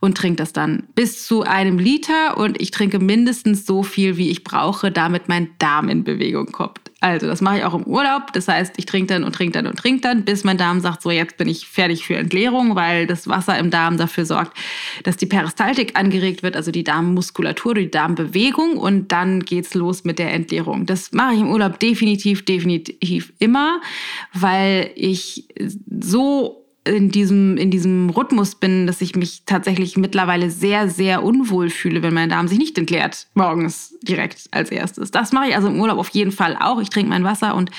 und 0.00 0.16
trinke 0.16 0.38
das 0.38 0.52
dann 0.52 0.88
bis 0.96 1.24
zu 1.24 1.44
einem 1.44 1.78
Liter. 1.78 2.36
Und 2.36 2.60
ich 2.60 2.72
trinke 2.72 2.98
mindestens 2.98 3.64
so 3.64 3.84
viel, 3.84 4.16
wie 4.16 4.28
ich 4.28 4.42
brauche, 4.42 4.90
damit 4.90 5.28
mein 5.28 5.50
Darm 5.58 5.88
in 5.88 6.02
Bewegung 6.02 6.46
kommt. 6.46 6.83
Also, 7.04 7.26
das 7.26 7.42
mache 7.42 7.58
ich 7.58 7.64
auch 7.64 7.74
im 7.74 7.82
Urlaub. 7.82 8.32
Das 8.32 8.48
heißt, 8.48 8.76
ich 8.78 8.86
trinke 8.86 9.12
dann 9.12 9.24
und 9.24 9.34
trinke 9.34 9.52
dann 9.52 9.66
und 9.66 9.78
trinke 9.78 10.00
dann, 10.00 10.24
bis 10.24 10.42
mein 10.42 10.56
Darm 10.56 10.80
sagt, 10.80 11.02
so 11.02 11.10
jetzt 11.10 11.36
bin 11.36 11.48
ich 11.48 11.68
fertig 11.68 12.06
für 12.06 12.16
Entleerung, 12.16 12.76
weil 12.76 13.06
das 13.06 13.28
Wasser 13.28 13.58
im 13.58 13.70
Darm 13.70 13.98
dafür 13.98 14.24
sorgt, 14.24 14.56
dass 15.02 15.18
die 15.18 15.26
Peristaltik 15.26 15.98
angeregt 15.98 16.42
wird, 16.42 16.56
also 16.56 16.70
die 16.70 16.82
Darmmuskulatur, 16.82 17.74
die 17.74 17.90
Darmbewegung 17.90 18.78
und 18.78 19.12
dann 19.12 19.40
geht's 19.40 19.74
los 19.74 20.04
mit 20.04 20.18
der 20.18 20.32
Entleerung. 20.32 20.86
Das 20.86 21.12
mache 21.12 21.34
ich 21.34 21.40
im 21.40 21.50
Urlaub 21.50 21.78
definitiv, 21.78 22.42
definitiv 22.46 23.34
immer, 23.38 23.82
weil 24.32 24.90
ich 24.94 25.46
so 26.00 26.63
in 26.84 27.10
diesem, 27.10 27.56
in 27.56 27.70
diesem 27.70 28.10
Rhythmus 28.10 28.54
bin, 28.54 28.86
dass 28.86 29.00
ich 29.00 29.16
mich 29.16 29.42
tatsächlich 29.46 29.96
mittlerweile 29.96 30.50
sehr, 30.50 30.88
sehr 30.88 31.22
unwohl 31.22 31.70
fühle, 31.70 32.02
wenn 32.02 32.12
mein 32.12 32.28
Darm 32.28 32.46
sich 32.46 32.58
nicht 32.58 32.76
entleert, 32.76 33.26
morgens 33.34 33.94
direkt 34.02 34.48
als 34.50 34.70
erstes. 34.70 35.10
Das 35.10 35.32
mache 35.32 35.48
ich 35.48 35.56
also 35.56 35.68
im 35.68 35.80
Urlaub 35.80 35.98
auf 35.98 36.10
jeden 36.10 36.32
Fall 36.32 36.56
auch. 36.60 36.80
Ich 36.80 36.90
trinke 36.90 37.08
mein 37.08 37.24
Wasser 37.24 37.54
und 37.54 37.70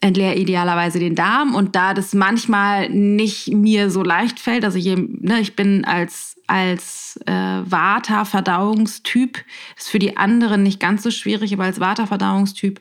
entleere 0.00 0.36
idealerweise 0.36 0.98
den 0.98 1.14
Darm. 1.14 1.54
Und 1.54 1.76
da 1.76 1.94
das 1.94 2.14
manchmal 2.14 2.88
nicht 2.88 3.48
mir 3.48 3.90
so 3.90 4.02
leicht 4.02 4.40
fällt, 4.40 4.64
also 4.64 4.78
je, 4.78 4.96
ne, 4.96 5.40
ich 5.40 5.54
bin 5.54 5.84
als, 5.84 6.36
als 6.46 7.20
äh, 7.26 7.32
Vata-Verdauungstyp, 7.32 9.38
ist 9.76 9.90
für 9.90 9.98
die 9.98 10.16
anderen 10.16 10.62
nicht 10.62 10.80
ganz 10.80 11.02
so 11.02 11.10
schwierig, 11.10 11.52
aber 11.52 11.64
als 11.64 11.80
Vata-Verdauungstyp 11.80 12.80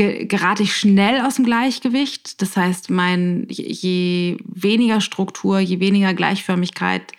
gerate 0.00 0.62
ich 0.62 0.76
schnell 0.76 1.20
aus 1.20 1.36
dem 1.36 1.44
Gleichgewicht. 1.44 2.40
Das 2.40 2.56
heißt, 2.56 2.90
mein, 2.90 3.46
je 3.48 4.38
weniger 4.44 5.00
Struktur, 5.00 5.58
je 5.58 5.80
weniger 5.80 6.14
Gleichförmigkeit 6.14 7.12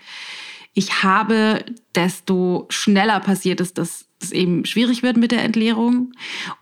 ich 0.74 1.04
habe, 1.04 1.66
desto 1.96 2.66
schneller 2.70 3.20
passiert 3.20 3.60
es, 3.60 3.74
dass 3.74 4.06
es 4.22 4.32
eben 4.32 4.66
schwierig 4.66 5.04
wird 5.04 5.18
mit 5.18 5.32
der 5.32 5.44
Entleerung. 5.44 6.14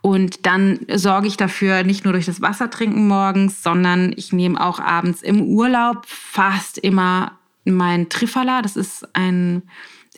Und 0.02 0.46
dann 0.46 0.80
sorge 0.94 1.28
ich 1.28 1.38
dafür 1.38 1.84
nicht 1.84 2.04
nur 2.04 2.14
durch 2.14 2.26
das 2.26 2.42
Wasser 2.42 2.70
trinken 2.70 3.08
morgens, 3.08 3.62
sondern 3.62 4.14
ich 4.16 4.34
nehme 4.34 4.60
auch 4.64 4.80
abends 4.80 5.22
im 5.22 5.42
Urlaub 5.44 6.06
fast 6.06 6.78
immer 6.78 7.38
mein 7.66 8.10
Trifala. 8.10 8.62
Das 8.62 8.76
ist 8.76 9.08
ein 9.14 9.64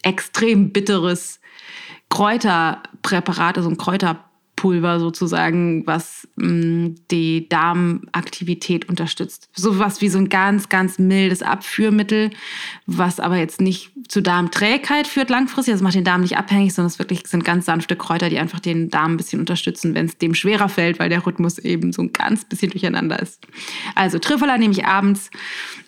extrem 0.03 0.71
bitteres 0.71 1.39
Kräuterpräparat, 2.09 3.57
also 3.57 3.69
ein 3.69 3.77
Kräuter 3.77 4.30
Pulver 4.61 4.99
sozusagen, 4.99 5.87
was 5.87 6.27
mh, 6.35 6.47
mm, 6.47 6.95
die 7.09 7.49
Darmaktivität 7.49 8.87
unterstützt. 8.87 9.49
So 9.55 9.79
was 9.79 10.01
wie 10.01 10.09
so 10.09 10.19
ein 10.19 10.29
ganz, 10.29 10.69
ganz 10.69 10.99
mildes 10.99 11.41
Abführmittel, 11.41 12.29
was 12.85 13.19
aber 13.19 13.37
jetzt 13.37 13.59
nicht 13.59 13.89
zu 14.07 14.21
Darmträgheit 14.21 15.07
führt 15.07 15.31
langfristig. 15.31 15.73
Das 15.73 15.81
macht 15.81 15.95
den 15.95 16.03
Darm 16.03 16.21
nicht 16.21 16.37
abhängig, 16.37 16.75
sondern 16.75 16.91
es 16.91 16.99
wirklich 16.99 17.25
sind 17.25 17.43
ganz 17.43 17.65
sanfte 17.65 17.95
Kräuter, 17.95 18.29
die 18.29 18.37
einfach 18.37 18.59
den 18.59 18.91
Darm 18.91 19.13
ein 19.13 19.17
bisschen 19.17 19.39
unterstützen, 19.39 19.95
wenn 19.95 20.05
es 20.05 20.19
dem 20.19 20.35
schwerer 20.35 20.69
fällt, 20.69 20.99
weil 20.99 21.09
der 21.09 21.25
Rhythmus 21.25 21.57
eben 21.57 21.91
so 21.91 22.03
ein 22.03 22.13
ganz 22.13 22.45
bisschen 22.45 22.69
durcheinander 22.69 23.19
ist. 23.19 23.41
Also 23.95 24.19
Trifala 24.19 24.59
nehme 24.59 24.73
ich 24.73 24.85
abends 24.85 25.31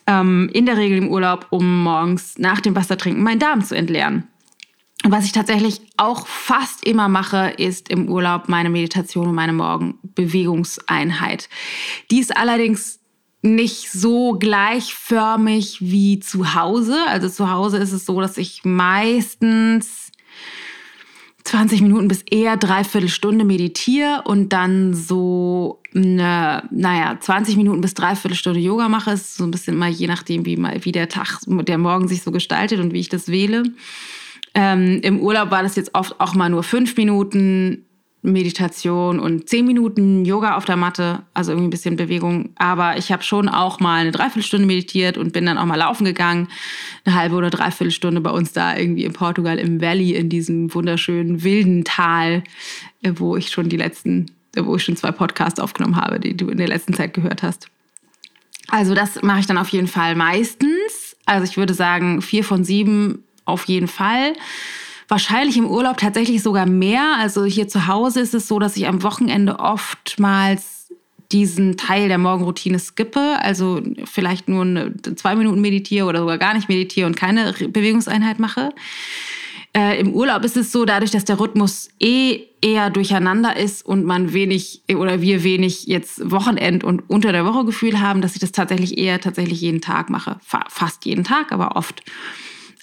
ähm, 0.07 0.49
in 0.51 0.65
der 0.65 0.77
Regel 0.77 0.97
im 0.97 1.09
Urlaub, 1.09 1.45
um 1.51 1.83
morgens 1.83 2.39
nach 2.39 2.59
dem 2.59 2.75
Wassertrinken 2.75 3.21
meinen 3.21 3.39
Darm 3.39 3.63
zu 3.63 3.75
entleeren. 3.75 4.27
Was 5.05 5.25
ich 5.25 5.33
tatsächlich 5.33 5.81
auch 5.97 6.27
fast 6.27 6.85
immer 6.85 7.09
mache, 7.09 7.53
ist 7.57 7.89
im 7.89 8.07
Urlaub 8.07 8.47
meine 8.47 8.69
Meditation 8.69 9.27
und 9.27 9.35
meine 9.35 9.51
Morgenbewegungseinheit. 9.51 11.49
Die 12.09 12.19
ist 12.19 12.35
allerdings 12.35 12.99
nicht 13.41 13.91
so 13.91 14.39
gleichförmig 14.39 15.79
wie 15.81 16.21
zu 16.21 16.55
Hause. 16.55 16.97
Also 17.07 17.27
zu 17.27 17.51
Hause 17.51 17.79
ist 17.79 17.91
es 17.91 18.05
so, 18.05 18.21
dass 18.21 18.37
ich 18.37 18.61
meistens 18.63 20.11
20 21.43 21.81
Minuten 21.81 22.07
bis 22.07 22.21
eher 22.21 22.55
dreiviertel 22.55 23.09
Stunde 23.09 23.43
meditiere 23.43 24.21
und 24.23 24.53
dann 24.53 24.93
so 24.93 25.81
eine, 25.93 26.63
naja, 26.71 27.17
20 27.19 27.57
Minuten 27.57 27.81
bis 27.81 27.93
dreiviertel 27.93 28.37
Stunde 28.37 28.61
Yoga 28.61 28.87
mache. 28.87 29.11
Ist 29.11 29.35
so 29.35 29.43
ein 29.43 29.51
bisschen 29.51 29.75
mal 29.75 29.89
je 29.89 30.07
nachdem, 30.07 30.45
wie, 30.45 30.57
wie 30.57 30.91
der 30.93 31.09
Tag, 31.09 31.39
der 31.45 31.77
Morgen 31.77 32.07
sich 32.07 32.23
so 32.23 32.31
gestaltet 32.31 32.79
und 32.79 32.93
wie 32.93 33.01
ich 33.01 33.09
das 33.09 33.27
wähle. 33.27 33.63
Ähm, 34.55 34.99
Im 35.01 35.19
Urlaub 35.19 35.51
war 35.51 35.63
das 35.63 35.75
jetzt 35.75 35.95
oft 35.95 36.19
auch 36.19 36.35
mal 36.35 36.49
nur 36.49 36.63
fünf 36.63 36.95
Minuten 36.95 37.85
Meditation 38.23 39.19
und 39.19 39.49
zehn 39.49 39.65
Minuten 39.65 40.23
Yoga 40.23 40.55
auf 40.55 40.63
der 40.63 40.77
Matte, 40.77 41.23
also 41.33 41.51
irgendwie 41.51 41.67
ein 41.67 41.71
bisschen 41.71 41.95
Bewegung. 41.97 42.51
Aber 42.55 42.97
ich 42.97 43.11
habe 43.11 43.21
schon 43.21 43.49
auch 43.49 43.81
mal 43.81 44.01
eine 44.01 44.11
Dreiviertelstunde 44.11 44.65
meditiert 44.65 45.17
und 45.17 45.33
bin 45.33 45.45
dann 45.45 45.57
auch 45.57 45.65
mal 45.65 45.75
laufen 45.75 46.05
gegangen. 46.05 46.47
Eine 47.03 47.15
halbe 47.15 47.35
oder 47.35 47.49
Dreiviertelstunde 47.49 48.21
bei 48.21 48.31
uns 48.31 48.53
da 48.53 48.77
irgendwie 48.77 49.03
in 49.03 49.11
Portugal 49.11 49.59
im 49.59 49.81
Valley, 49.81 50.15
in 50.15 50.29
diesem 50.29 50.73
wunderschönen 50.73 51.43
wilden 51.43 51.83
Tal, 51.83 52.43
äh, 53.01 53.11
wo 53.15 53.35
ich 53.35 53.49
schon 53.49 53.67
die 53.67 53.77
letzten, 53.77 54.27
äh, 54.55 54.63
wo 54.63 54.77
ich 54.77 54.83
schon 54.85 54.95
zwei 54.95 55.11
Podcasts 55.11 55.59
aufgenommen 55.59 55.97
habe, 55.97 56.21
die 56.21 56.37
du 56.37 56.47
in 56.47 56.57
der 56.57 56.69
letzten 56.69 56.93
Zeit 56.93 57.13
gehört 57.13 57.43
hast. 57.43 57.67
Also 58.69 58.95
das 58.95 59.21
mache 59.21 59.41
ich 59.41 59.47
dann 59.47 59.57
auf 59.57 59.69
jeden 59.69 59.87
Fall 59.87 60.15
meistens. 60.15 61.17
Also 61.25 61.43
ich 61.43 61.57
würde 61.57 61.73
sagen, 61.73 62.21
vier 62.21 62.45
von 62.45 62.63
sieben 62.63 63.25
auf 63.45 63.65
jeden 63.65 63.87
Fall. 63.87 64.33
Wahrscheinlich 65.07 65.57
im 65.57 65.67
Urlaub 65.67 65.97
tatsächlich 65.97 66.41
sogar 66.41 66.65
mehr. 66.65 67.17
Also 67.19 67.45
hier 67.45 67.67
zu 67.67 67.87
Hause 67.87 68.21
ist 68.21 68.33
es 68.33 68.47
so, 68.47 68.59
dass 68.59 68.77
ich 68.77 68.87
am 68.87 69.03
Wochenende 69.03 69.59
oftmals 69.59 70.73
diesen 71.31 71.77
Teil 71.77 72.07
der 72.07 72.19
Morgenroutine 72.19 72.79
skippe, 72.79 73.37
also 73.41 73.81
vielleicht 74.05 74.47
nur 74.47 74.61
eine, 74.61 74.93
zwei 75.15 75.35
Minuten 75.35 75.61
meditiere 75.61 76.05
oder 76.05 76.19
sogar 76.19 76.37
gar 76.37 76.53
nicht 76.53 76.69
meditiere 76.69 77.07
und 77.07 77.15
keine 77.15 77.53
Bewegungseinheit 77.53 78.39
mache. 78.39 78.71
Äh, 79.75 79.99
Im 79.99 80.13
Urlaub 80.13 80.43
ist 80.45 80.55
es 80.55 80.71
so, 80.71 80.85
dadurch, 80.85 81.09
dass 81.09 81.25
der 81.25 81.39
Rhythmus 81.39 81.89
eh 81.99 82.41
eher 82.61 82.91
durcheinander 82.91 83.57
ist 83.57 83.83
und 83.83 84.05
man 84.05 84.31
wenig 84.31 84.83
oder 84.95 85.21
wir 85.21 85.43
wenig 85.43 85.85
jetzt 85.87 86.29
Wochenend 86.29 86.83
und 86.83 87.09
unter 87.09 87.31
der 87.31 87.45
Woche 87.45 87.65
Gefühl 87.65 87.99
haben, 87.99 88.21
dass 88.21 88.35
ich 88.35 88.39
das 88.39 88.51
tatsächlich 88.51 88.99
eher 88.99 89.19
tatsächlich 89.19 89.59
jeden 89.61 89.81
Tag 89.81 90.11
mache. 90.11 90.37
Fast 90.43 91.05
jeden 91.05 91.23
Tag, 91.23 91.51
aber 91.51 91.75
oft. 91.75 92.03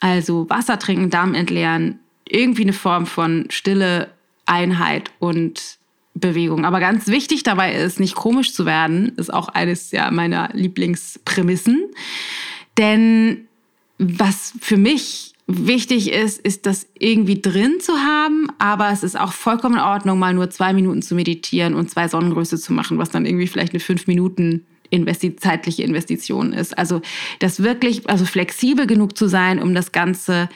Also 0.01 0.49
Wasser 0.49 0.79
trinken, 0.79 1.11
Darm 1.11 1.35
entleeren, 1.35 1.99
irgendwie 2.27 2.63
eine 2.63 2.73
Form 2.73 3.07
von 3.07 3.47
Stille, 3.51 4.11
Einheit 4.47 5.11
und 5.19 5.79
Bewegung. 6.15 6.65
Aber 6.65 6.81
ganz 6.81 7.07
wichtig 7.07 7.43
dabei 7.43 7.75
ist, 7.75 8.01
nicht 8.01 8.15
komisch 8.15 8.53
zu 8.53 8.67
werden, 8.67 9.13
ist 9.17 9.33
auch 9.33 9.49
eines 9.49 9.91
ja, 9.91 10.11
meiner 10.11 10.51
Lieblingsprämissen. 10.53 11.85
Denn 12.79 13.47
was 13.99 14.55
für 14.61 14.77
mich 14.77 15.35
wichtig 15.47 16.13
ist, 16.13 16.41
ist 16.41 16.67
das 16.67 16.87
irgendwie 16.99 17.41
drin 17.41 17.81
zu 17.81 17.93
haben, 17.93 18.49
aber 18.59 18.91
es 18.91 19.03
ist 19.03 19.19
auch 19.19 19.33
vollkommen 19.33 19.77
in 19.77 19.81
Ordnung, 19.81 20.19
mal 20.19 20.33
nur 20.33 20.51
zwei 20.51 20.73
Minuten 20.73 21.03
zu 21.03 21.15
meditieren 21.15 21.75
und 21.75 21.91
zwei 21.91 22.09
Sonnengröße 22.09 22.59
zu 22.59 22.73
machen, 22.73 22.99
was 22.99 23.11
dann 23.11 23.27
irgendwie 23.27 23.49
vielleicht 23.49 23.73
eine 23.73 23.81
fünf 23.81 24.07
Minuten 24.07 24.65
investi 24.91 25.37
zeitliche 25.37 25.83
Investition 25.83 26.53
ist. 26.53 26.77
Also 26.77 27.01
das 27.39 27.63
wirklich, 27.63 28.09
also 28.09 28.25
flexibel 28.25 28.87
genug 28.87 29.17
zu 29.17 29.29
sein, 29.29 29.63
um 29.63 29.75
das 29.75 29.93
Ganze 29.93 30.49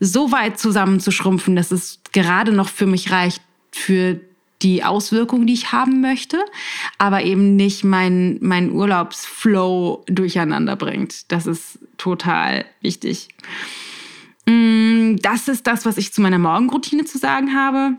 so 0.00 0.32
weit 0.32 0.58
zusammenzuschrumpfen, 0.58 1.54
dass 1.54 1.70
es 1.70 2.00
gerade 2.12 2.52
noch 2.52 2.68
für 2.68 2.86
mich 2.86 3.10
reicht 3.10 3.42
für 3.70 4.20
die 4.62 4.84
Auswirkungen, 4.84 5.46
die 5.46 5.54
ich 5.54 5.72
haben 5.72 6.00
möchte, 6.00 6.38
aber 6.98 7.22
eben 7.24 7.56
nicht 7.56 7.84
mein, 7.84 8.38
mein 8.40 8.70
Urlaubsflow 8.70 10.04
durcheinander 10.06 10.76
bringt. 10.76 11.30
Das 11.32 11.46
ist 11.46 11.80
total 11.98 12.64
wichtig. 12.80 13.28
Mm, 14.46 15.16
das 15.16 15.48
ist 15.48 15.66
das, 15.66 15.84
was 15.84 15.98
ich 15.98 16.12
zu 16.12 16.20
meiner 16.20 16.38
Morgenroutine 16.38 17.04
zu 17.04 17.18
sagen 17.18 17.54
habe. 17.54 17.96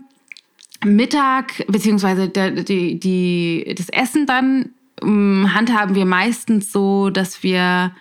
Mittag, 0.85 1.65
beziehungsweise 1.67 2.29
der, 2.29 2.51
die, 2.51 2.99
die, 2.99 3.75
das 3.77 3.89
Essen 3.89 4.25
dann 4.25 4.69
handhaben 5.03 5.95
wir 5.95 6.05
meistens 6.05 6.71
so, 6.71 7.09
dass 7.09 7.43
wir 7.43 7.93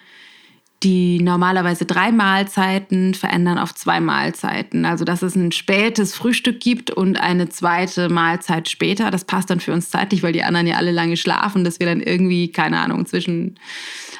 die 0.82 1.21
normalerweise 1.21 1.85
drei 1.85 2.11
Mahlzeiten 2.11 3.14
verändern 3.14 3.59
auf 3.59 3.75
zwei 3.75 4.00
Mahlzeiten. 4.00 4.85
Also 4.85 5.04
dass 5.04 5.23
es 5.23 5.37
ein 5.37 5.52
spätes 5.52 6.14
Frühstück 6.14 6.61
gibt 6.61 6.90
und 6.90 7.21
eine 7.21 7.49
zweite 7.49 8.09
Mahlzeit 8.09 8.68
später. 8.68 9.11
Das 9.11 9.25
passt 9.25 9.50
dann 9.50 9.61
für 9.61 9.73
uns 9.73 9.90
zeitlich, 9.90 10.23
weil 10.23 10.32
die 10.32 10.42
anderen 10.42 10.66
ja 10.66 10.76
alle 10.76 10.90
lange 10.90 11.16
schlafen, 11.16 11.64
dass 11.64 11.78
wir 11.78 11.87
dann 11.87 12.00
irgendwie, 12.00 12.50
keine 12.50 12.80
Ahnung, 12.80 13.06
zwischen 13.06 13.59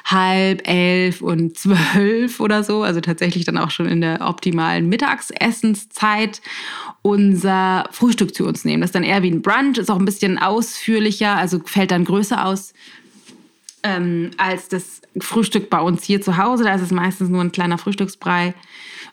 halb 0.03 0.67
elf 0.67 1.21
und 1.21 1.57
zwölf 1.57 2.39
oder 2.39 2.63
so, 2.63 2.83
also 2.83 3.01
tatsächlich 3.01 3.45
dann 3.45 3.57
auch 3.57 3.71
schon 3.71 3.87
in 3.87 4.01
der 4.01 4.21
optimalen 4.21 4.89
Mittagsessenszeit, 4.89 6.41
unser 7.01 7.85
Frühstück 7.91 8.33
zu 8.33 8.45
uns 8.45 8.65
nehmen. 8.65 8.81
Das 8.81 8.89
ist 8.89 8.95
dann 8.95 9.03
eher 9.03 9.23
wie 9.23 9.31
ein 9.31 9.41
Brunch, 9.41 9.77
ist 9.77 9.91
auch 9.91 9.99
ein 9.99 10.05
bisschen 10.05 10.37
ausführlicher, 10.37 11.35
also 11.35 11.59
fällt 11.65 11.91
dann 11.91 12.05
größer 12.05 12.45
aus 12.45 12.73
ähm, 13.83 14.31
als 14.37 14.69
das 14.69 15.01
Frühstück 15.19 15.69
bei 15.69 15.79
uns 15.79 16.03
hier 16.03 16.21
zu 16.21 16.37
Hause. 16.37 16.63
Da 16.63 16.73
ist 16.75 16.81
es 16.81 16.91
meistens 16.91 17.29
nur 17.29 17.41
ein 17.41 17.51
kleiner 17.51 17.77
Frühstücksbrei 17.77 18.55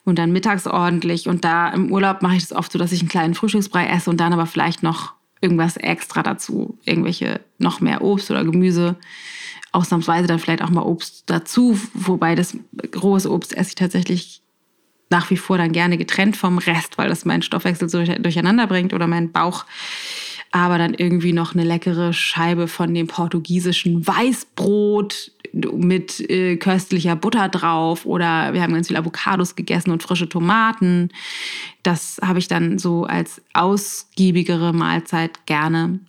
und 0.05 0.19
dann 0.19 0.33
mittags 0.33 0.67
ordentlich. 0.67 1.29
Und 1.29 1.45
da 1.45 1.69
im 1.69 1.93
Urlaub 1.93 2.23
mache 2.23 2.37
ich 2.37 2.45
es 2.45 2.53
oft 2.53 2.73
so, 2.73 2.79
dass 2.79 2.93
ich 2.93 3.01
einen 3.01 3.09
kleinen 3.09 3.35
Frühstücksbrei 3.35 3.87
esse 3.89 4.09
und 4.09 4.19
dann 4.19 4.33
aber 4.33 4.47
vielleicht 4.47 4.83
noch 4.83 5.13
irgendwas 5.41 5.77
extra 5.77 6.23
dazu, 6.23 6.79
irgendwelche 6.85 7.41
noch 7.59 7.81
mehr 7.81 8.03
Obst 8.03 8.31
oder 8.31 8.45
Gemüse 8.45 8.97
ausnahmsweise 9.73 10.27
dann 10.27 10.39
vielleicht 10.39 10.63
auch 10.63 10.71
mal 10.71 10.83
Obst 10.83 11.25
dazu, 11.27 11.79
wobei 11.95 12.35
das 12.35 12.57
rohes 13.01 13.27
Obst 13.27 13.57
esse 13.57 13.71
ich 13.71 13.75
tatsächlich 13.75 14.43
nach 15.11 15.29
wie 15.31 15.37
vor 15.37 15.59
dann 15.59 15.73
gerne 15.73 15.99
getrennt 15.99 16.37
vom 16.37 16.59
Rest, 16.59 16.97
weil 16.97 17.09
das 17.09 17.25
meinen 17.25 17.43
Stoffwechsel 17.43 17.89
so 17.89 18.03
durcheinander 18.03 18.67
bringt 18.67 18.95
oder 18.95 19.07
meinen 19.07 19.33
Bauch. 19.33 19.65
Aber 20.53 20.79
dann 20.79 20.95
irgendwie 20.95 21.33
noch 21.33 21.55
eine 21.55 21.65
leckere 21.65 22.13
Scheibe 22.13 22.67
von 22.67 22.93
dem 22.95 23.07
portugiesischen 23.07 24.07
Weißbrot 24.07 25.33
mit 25.53 26.21
äh, 26.31 26.57
köstlicher 26.57 27.17
Butter 27.17 27.49
drauf 27.49 28.07
oder 28.07 28.53
wir 28.53 28.63
haben 28.63 28.73
ganz 28.73 28.89
viel 28.89 28.97
Avocados 28.97 29.57
gegessen 29.57 29.91
und 29.91 30.03
frische 30.03 30.29
Tomaten. 30.29 31.11
Das 31.83 32.21
habe 32.23 32.39
ich 32.39 32.47
dann 32.47 32.79
so 32.79 33.05
als 33.05 33.43
ausgiebigere 33.53 34.73
Mahlzeit 34.73 35.47
gerne 35.47 36.01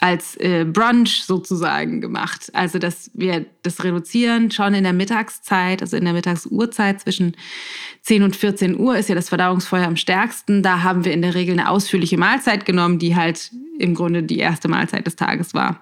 als 0.00 0.36
äh, 0.36 0.64
Brunch 0.64 1.24
sozusagen 1.24 2.00
gemacht. 2.00 2.50
Also, 2.54 2.78
dass 2.78 3.10
wir 3.14 3.46
das 3.62 3.82
reduzieren 3.82 4.50
schon 4.50 4.74
in 4.74 4.84
der 4.84 4.92
Mittagszeit, 4.92 5.82
also 5.82 5.96
in 5.96 6.04
der 6.04 6.14
Mittagsuhrzeit 6.14 7.00
zwischen 7.00 7.36
10 8.02 8.22
und 8.22 8.36
14 8.36 8.78
Uhr 8.78 8.96
ist 8.96 9.08
ja 9.08 9.14
das 9.14 9.28
Verdauungsfeuer 9.28 9.86
am 9.86 9.96
stärksten. 9.96 10.62
Da 10.62 10.82
haben 10.82 11.04
wir 11.04 11.12
in 11.12 11.22
der 11.22 11.34
Regel 11.34 11.58
eine 11.58 11.68
ausführliche 11.68 12.16
Mahlzeit 12.16 12.64
genommen, 12.64 12.98
die 12.98 13.16
halt 13.16 13.50
im 13.78 13.94
Grunde 13.94 14.22
die 14.22 14.38
erste 14.38 14.68
Mahlzeit 14.68 15.06
des 15.06 15.16
Tages 15.16 15.52
war. 15.52 15.80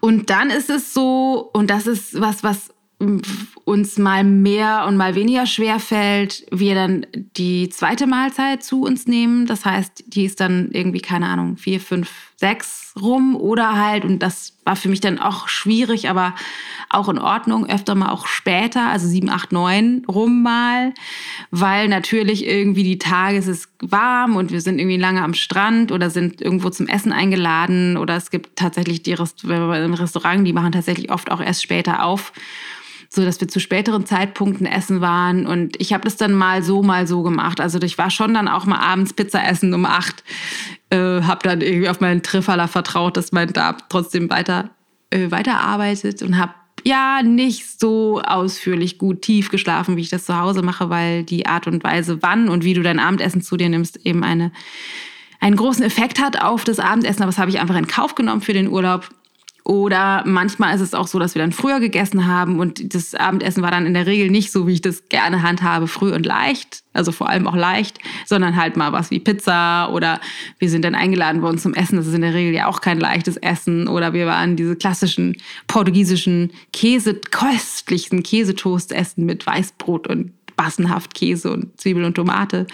Und 0.00 0.28
dann 0.30 0.50
ist 0.50 0.68
es 0.68 0.92
so, 0.92 1.50
und 1.52 1.70
das 1.70 1.86
ist 1.86 2.20
was, 2.20 2.42
was 2.42 2.73
uns 3.64 3.98
mal 3.98 4.24
mehr 4.24 4.84
und 4.86 4.96
mal 4.96 5.14
weniger 5.14 5.46
schwer 5.46 5.80
fällt, 5.80 6.46
wir 6.50 6.74
dann 6.74 7.06
die 7.36 7.68
zweite 7.68 8.06
Mahlzeit 8.06 8.62
zu 8.62 8.82
uns 8.82 9.06
nehmen. 9.06 9.46
Das 9.46 9.64
heißt, 9.64 10.04
die 10.06 10.24
ist 10.24 10.40
dann 10.40 10.70
irgendwie, 10.70 11.00
keine 11.00 11.26
Ahnung, 11.26 11.56
vier, 11.56 11.80
fünf, 11.80 12.10
sechs 12.36 12.92
rum 13.00 13.36
oder 13.36 13.76
halt, 13.76 14.04
und 14.04 14.20
das 14.20 14.56
war 14.64 14.76
für 14.76 14.88
mich 14.88 15.00
dann 15.00 15.18
auch 15.18 15.48
schwierig, 15.48 16.08
aber 16.08 16.34
auch 16.88 17.08
in 17.08 17.18
Ordnung, 17.18 17.66
öfter 17.68 17.94
mal 17.94 18.10
auch 18.10 18.26
später, 18.26 18.88
also 18.88 19.06
sieben, 19.06 19.30
acht, 19.30 19.52
neun 19.52 20.04
rum 20.06 20.42
mal, 20.42 20.92
weil 21.50 21.88
natürlich 21.88 22.46
irgendwie 22.46 22.84
die 22.84 22.98
Tage 22.98 23.38
es 23.38 23.46
ist 23.46 23.68
warm 23.80 24.36
und 24.36 24.52
wir 24.52 24.60
sind 24.60 24.78
irgendwie 24.78 24.98
lange 24.98 25.22
am 25.22 25.34
Strand 25.34 25.90
oder 25.90 26.10
sind 26.10 26.40
irgendwo 26.40 26.70
zum 26.70 26.86
Essen 26.86 27.12
eingeladen 27.12 27.96
oder 27.96 28.16
es 28.16 28.30
gibt 28.30 28.56
tatsächlich 28.56 29.02
die 29.02 29.14
Rest 29.14 29.44
im 29.44 29.94
Restaurant, 29.94 30.46
die 30.46 30.52
machen 30.52 30.72
tatsächlich 30.72 31.10
oft 31.10 31.30
auch 31.30 31.40
erst 31.40 31.62
später 31.62 32.04
auf 32.04 32.32
so 33.14 33.24
dass 33.24 33.40
wir 33.40 33.48
zu 33.48 33.60
späteren 33.60 34.06
Zeitpunkten 34.06 34.66
essen 34.66 35.00
waren. 35.00 35.46
Und 35.46 35.80
ich 35.80 35.92
habe 35.92 36.04
das 36.04 36.16
dann 36.16 36.32
mal 36.32 36.62
so, 36.62 36.82
mal 36.82 37.06
so 37.06 37.22
gemacht. 37.22 37.60
Also 37.60 37.80
ich 37.80 37.98
war 37.98 38.10
schon 38.10 38.34
dann 38.34 38.48
auch 38.48 38.66
mal 38.66 38.78
abends 38.78 39.12
Pizza 39.12 39.46
essen 39.46 39.72
um 39.74 39.86
acht, 39.86 40.24
äh, 40.90 41.22
habe 41.22 41.40
dann 41.42 41.60
irgendwie 41.60 41.88
auf 41.88 42.00
meinen 42.00 42.22
Trifferler 42.22 42.68
vertraut, 42.68 43.16
dass 43.16 43.32
mein 43.32 43.52
Darm 43.52 43.76
trotzdem 43.88 44.30
weiter 44.30 44.70
äh, 45.10 45.30
weiterarbeitet 45.30 46.22
und 46.22 46.38
habe 46.38 46.54
ja 46.84 47.22
nicht 47.22 47.80
so 47.80 48.20
ausführlich 48.20 48.98
gut 48.98 49.22
tief 49.22 49.50
geschlafen, 49.50 49.96
wie 49.96 50.02
ich 50.02 50.10
das 50.10 50.26
zu 50.26 50.38
Hause 50.38 50.62
mache, 50.62 50.90
weil 50.90 51.24
die 51.24 51.46
Art 51.46 51.66
und 51.66 51.82
Weise, 51.84 52.22
wann 52.22 52.48
und 52.48 52.64
wie 52.64 52.74
du 52.74 52.82
dein 52.82 52.98
Abendessen 52.98 53.40
zu 53.40 53.56
dir 53.56 53.68
nimmst, 53.68 54.04
eben 54.04 54.22
eine, 54.22 54.52
einen 55.40 55.56
großen 55.56 55.84
Effekt 55.84 56.20
hat 56.20 56.42
auf 56.42 56.64
das 56.64 56.78
Abendessen. 56.78 57.22
Aber 57.22 57.30
das 57.30 57.38
habe 57.38 57.50
ich 57.50 57.60
einfach 57.60 57.76
in 57.76 57.86
Kauf 57.86 58.14
genommen 58.14 58.42
für 58.42 58.52
den 58.52 58.68
Urlaub. 58.68 59.08
Oder 59.66 60.22
manchmal 60.26 60.74
ist 60.74 60.82
es 60.82 60.92
auch 60.92 61.06
so, 61.06 61.18
dass 61.18 61.34
wir 61.34 61.40
dann 61.40 61.52
früher 61.52 61.80
gegessen 61.80 62.26
haben 62.26 62.60
und 62.60 62.94
das 62.94 63.14
Abendessen 63.14 63.62
war 63.62 63.70
dann 63.70 63.86
in 63.86 63.94
der 63.94 64.06
Regel 64.06 64.30
nicht 64.30 64.52
so, 64.52 64.66
wie 64.66 64.74
ich 64.74 64.82
das 64.82 65.08
gerne 65.08 65.40
handhabe, 65.40 65.88
früh 65.88 66.12
und 66.12 66.26
leicht, 66.26 66.82
also 66.92 67.12
vor 67.12 67.30
allem 67.30 67.46
auch 67.46 67.56
leicht, 67.56 67.98
sondern 68.26 68.56
halt 68.56 68.76
mal 68.76 68.92
was 68.92 69.10
wie 69.10 69.20
Pizza 69.20 69.90
oder 69.90 70.20
wir 70.58 70.68
sind 70.68 70.84
dann 70.84 70.94
eingeladen 70.94 71.40
worden 71.40 71.56
zum 71.56 71.72
Essen. 71.72 71.96
Das 71.96 72.06
ist 72.06 72.14
in 72.14 72.20
der 72.20 72.34
Regel 72.34 72.52
ja 72.52 72.66
auch 72.66 72.82
kein 72.82 73.00
leichtes 73.00 73.38
Essen. 73.38 73.88
Oder 73.88 74.12
wir 74.12 74.26
waren 74.26 74.56
diese 74.56 74.76
klassischen 74.76 75.38
portugiesischen 75.66 76.52
Käse, 76.74 77.14
köstlichsten 77.14 78.22
Käsetoast 78.22 78.92
essen 78.92 79.24
mit 79.24 79.46
Weißbrot 79.46 80.08
und 80.08 80.32
bassenhaft 80.56 81.14
Käse 81.14 81.52
und 81.52 81.80
Zwiebel 81.80 82.04
und 82.04 82.14
Tomate 82.14 82.66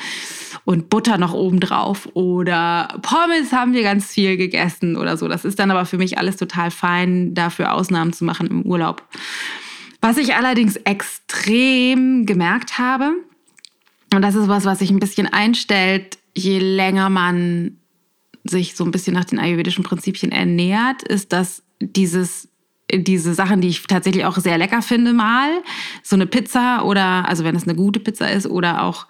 und 0.65 0.91
Butter 0.91 1.19
noch 1.19 1.33
oben 1.33 1.61
drauf 1.61 2.09
oder 2.15 2.99
Pommes 3.03 3.53
haben 3.53 3.73
wir 3.73 3.83
ganz 3.83 4.07
viel 4.07 4.37
gegessen 4.37 4.97
oder 4.97 5.17
so. 5.17 5.29
Das 5.29 5.45
ist 5.45 5.59
dann 5.59 5.71
aber 5.71 5.87
für 5.87 5.99
mich 5.99 6.19
alles 6.19 6.37
total 6.37 6.71
fein, 6.71 7.35
dafür 7.35 7.75
Ausnahmen 7.75 8.13
zu 8.13 8.25
machen 8.25 8.47
im 8.49 8.63
Urlaub. 8.63 9.03
Was 10.01 10.17
ich 10.17 10.35
allerdings 10.35 10.77
extrem 10.77 12.27
gemerkt 12.27 12.79
habe, 12.79 13.13
und 14.13 14.23
das 14.23 14.35
ist 14.35 14.49
was, 14.49 14.65
was 14.65 14.81
sich 14.81 14.91
ein 14.91 15.01
bisschen 15.01 15.27
einstellt, 15.27 16.19
je 16.35 16.59
länger 16.59 17.11
man 17.11 17.77
sich 18.45 18.75
so 18.75 18.85
ein 18.85 18.91
bisschen 18.91 19.15
nach 19.15 19.25
den 19.25 19.39
ayurvedischen 19.39 19.85
Prinzipien 19.85 20.33
ernährt, 20.33 21.03
ist, 21.03 21.33
dass 21.33 21.63
dieses 21.81 22.50
diese 22.93 23.35
Sachen, 23.35 23.61
die 23.61 23.69
ich 23.69 23.83
tatsächlich 23.87 24.25
auch 24.25 24.37
sehr 24.39 24.59
lecker 24.59 24.83
finde, 24.83 25.13
mal. 25.13 25.51
So 26.03 26.17
eine 26.17 26.27
Pizza 26.27 26.85
oder, 26.85 27.29
also 27.29 27.45
wenn 27.45 27.57
es 27.57 27.65
eine 27.65 27.75
gute 27.75 28.01
Pizza 28.01 28.31
ist, 28.31 28.47
oder 28.47 28.83
auch 28.83 29.07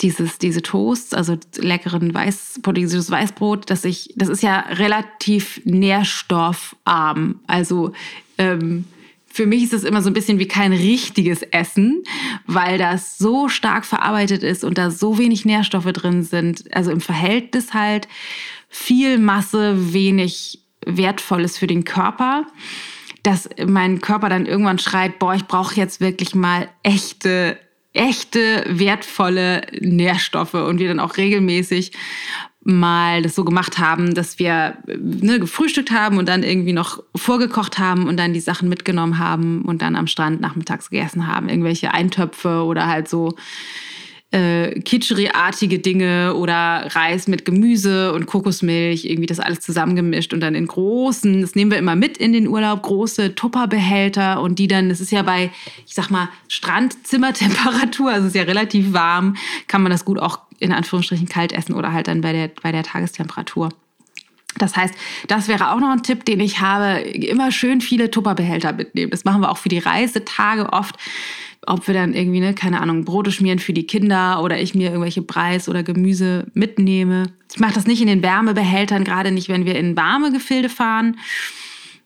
dieses, 0.00 0.38
diese 0.38 0.62
Toasts, 0.62 1.14
also 1.14 1.36
leckeren 1.56 2.12
Weiß, 2.12 2.60
portugiesisches 2.62 3.10
Weißbrot, 3.10 3.70
dass 3.70 3.84
ich, 3.84 4.12
das 4.16 4.28
ist 4.28 4.42
ja 4.42 4.60
relativ 4.70 5.60
nährstoffarm. 5.64 7.40
Also 7.46 7.92
ähm, 8.36 8.84
für 9.26 9.46
mich 9.46 9.64
ist 9.64 9.72
es 9.72 9.84
immer 9.84 10.02
so 10.02 10.10
ein 10.10 10.14
bisschen 10.14 10.38
wie 10.38 10.48
kein 10.48 10.72
richtiges 10.72 11.42
Essen, 11.42 12.04
weil 12.46 12.78
das 12.78 13.18
so 13.18 13.48
stark 13.48 13.84
verarbeitet 13.84 14.42
ist 14.42 14.64
und 14.64 14.78
da 14.78 14.90
so 14.90 15.18
wenig 15.18 15.44
Nährstoffe 15.44 15.92
drin 15.92 16.22
sind. 16.22 16.64
Also 16.74 16.90
im 16.90 17.00
Verhältnis 17.00 17.74
halt 17.74 18.08
viel 18.68 19.18
Masse, 19.18 19.92
wenig 19.92 20.60
Wertvolles 20.84 21.58
für 21.58 21.66
den 21.66 21.84
Körper 21.84 22.46
dass 23.26 23.48
mein 23.66 24.00
Körper 24.00 24.28
dann 24.28 24.46
irgendwann 24.46 24.78
schreit, 24.78 25.18
boah, 25.18 25.34
ich 25.34 25.46
brauche 25.46 25.74
jetzt 25.74 26.00
wirklich 26.00 26.36
mal 26.36 26.68
echte, 26.84 27.58
echte, 27.92 28.64
wertvolle 28.68 29.62
Nährstoffe 29.80 30.54
und 30.54 30.78
wir 30.78 30.86
dann 30.86 31.00
auch 31.00 31.16
regelmäßig 31.16 31.90
mal 32.62 33.22
das 33.22 33.34
so 33.34 33.44
gemacht 33.44 33.78
haben, 33.78 34.14
dass 34.14 34.38
wir 34.38 34.76
ne, 34.86 35.40
gefrühstückt 35.40 35.90
haben 35.90 36.18
und 36.18 36.28
dann 36.28 36.44
irgendwie 36.44 36.72
noch 36.72 37.02
vorgekocht 37.16 37.80
haben 37.80 38.06
und 38.06 38.16
dann 38.16 38.32
die 38.32 38.40
Sachen 38.40 38.68
mitgenommen 38.68 39.18
haben 39.18 39.62
und 39.62 39.82
dann 39.82 39.96
am 39.96 40.06
Strand 40.06 40.40
nachmittags 40.40 40.90
gegessen 40.90 41.26
haben. 41.26 41.48
Irgendwelche 41.48 41.92
Eintöpfe 41.94 42.62
oder 42.62 42.86
halt 42.86 43.08
so 43.08 43.34
äh, 44.32 44.80
Kitscheri-artige 44.80 45.78
Dinge 45.78 46.34
oder 46.34 46.88
Reis 46.94 47.28
mit 47.28 47.44
Gemüse 47.44 48.12
und 48.12 48.26
Kokosmilch, 48.26 49.04
irgendwie 49.04 49.26
das 49.26 49.38
alles 49.40 49.60
zusammengemischt 49.60 50.34
und 50.34 50.40
dann 50.40 50.54
in 50.54 50.66
großen, 50.66 51.40
das 51.40 51.54
nehmen 51.54 51.70
wir 51.70 51.78
immer 51.78 51.94
mit 51.94 52.18
in 52.18 52.32
den 52.32 52.48
Urlaub, 52.48 52.82
große 52.82 53.34
Tupperbehälter 53.34 54.40
und 54.40 54.58
die 54.58 54.66
dann, 54.66 54.88
das 54.88 55.00
ist 55.00 55.12
ja 55.12 55.22
bei, 55.22 55.50
ich 55.86 55.94
sag 55.94 56.10
mal, 56.10 56.28
Strandzimmertemperatur, 56.48 58.10
also 58.10 58.26
es 58.26 58.34
ist 58.34 58.36
ja 58.36 58.42
relativ 58.42 58.92
warm, 58.92 59.36
kann 59.68 59.82
man 59.82 59.92
das 59.92 60.04
gut 60.04 60.18
auch 60.18 60.40
in 60.58 60.72
Anführungsstrichen 60.72 61.28
kalt 61.28 61.52
essen 61.52 61.74
oder 61.74 61.92
halt 61.92 62.08
dann 62.08 62.20
bei 62.20 62.32
der, 62.32 62.50
bei 62.62 62.72
der 62.72 62.82
Tagestemperatur. 62.82 63.68
Das 64.58 64.76
heißt, 64.76 64.94
das 65.28 65.48
wäre 65.48 65.70
auch 65.70 65.80
noch 65.80 65.90
ein 65.90 66.02
Tipp, 66.02 66.24
den 66.24 66.40
ich 66.40 66.60
habe. 66.60 67.00
Immer 67.00 67.52
schön 67.52 67.82
viele 67.82 68.10
Tupperbehälter 68.10 68.72
mitnehmen. 68.72 69.10
Das 69.10 69.24
machen 69.24 69.42
wir 69.42 69.50
auch 69.50 69.58
für 69.58 69.68
die 69.68 69.78
Reisetage 69.78 70.72
oft 70.72 70.96
ob 71.66 71.86
wir 71.86 71.94
dann 71.94 72.14
irgendwie, 72.14 72.40
ne, 72.40 72.54
keine 72.54 72.80
Ahnung, 72.80 73.04
Brote 73.04 73.32
schmieren 73.32 73.58
für 73.58 73.72
die 73.72 73.86
Kinder 73.86 74.42
oder 74.42 74.60
ich 74.60 74.74
mir 74.74 74.88
irgendwelche 74.88 75.22
Preis 75.22 75.68
oder 75.68 75.82
Gemüse 75.82 76.46
mitnehme. 76.54 77.24
Ich 77.52 77.60
mache 77.60 77.74
das 77.74 77.86
nicht 77.86 78.00
in 78.00 78.06
den 78.06 78.22
Wärmebehältern, 78.22 79.04
gerade 79.04 79.32
nicht, 79.32 79.48
wenn 79.48 79.66
wir 79.66 79.76
in 79.76 79.96
warme 79.96 80.32
Gefilde 80.32 80.68
fahren. 80.68 81.16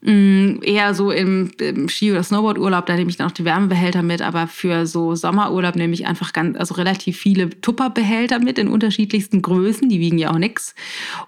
Mm, 0.02 0.62
eher 0.62 0.94
so 0.94 1.10
im, 1.10 1.50
im 1.60 1.90
Ski- 1.90 2.10
oder 2.10 2.22
Snowboard-Urlaub, 2.22 2.86
da 2.86 2.96
nehme 2.96 3.10
ich 3.10 3.18
dann 3.18 3.26
auch 3.26 3.32
die 3.32 3.44
Wärmebehälter 3.44 4.02
mit, 4.02 4.22
aber 4.22 4.46
für 4.46 4.86
so 4.86 5.14
Sommerurlaub 5.14 5.76
nehme 5.76 5.92
ich 5.92 6.06
einfach 6.06 6.32
ganz, 6.32 6.56
also 6.56 6.74
relativ 6.74 7.18
viele 7.18 7.50
Tupperbehälter 7.60 8.38
mit 8.38 8.58
in 8.58 8.68
unterschiedlichsten 8.68 9.42
Größen, 9.42 9.90
die 9.90 10.00
wiegen 10.00 10.16
ja 10.16 10.30
auch 10.30 10.38
nichts. 10.38 10.74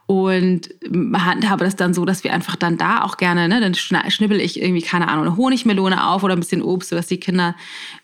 Und 0.07 0.71
habe 0.91 1.65
das 1.65 1.77
dann 1.77 1.93
so, 1.93 2.07
dass 2.07 2.25
wir 2.25 2.33
einfach 2.33 2.57
dann 2.57 2.79
da 2.79 3.03
auch 3.03 3.19
gerne, 3.19 3.47
ne, 3.47 3.61
dann 3.61 3.75
schnibbel 3.75 4.41
ich 4.41 4.63
irgendwie, 4.63 4.81
keine 4.81 5.09
Ahnung, 5.09 5.27
eine 5.27 5.37
Honigmelone 5.37 6.07
auf 6.09 6.23
oder 6.23 6.35
ein 6.35 6.41
bisschen 6.41 6.63
Obst, 6.63 6.89
sodass 6.89 7.09
die 7.09 7.21
Kinder, 7.21 7.55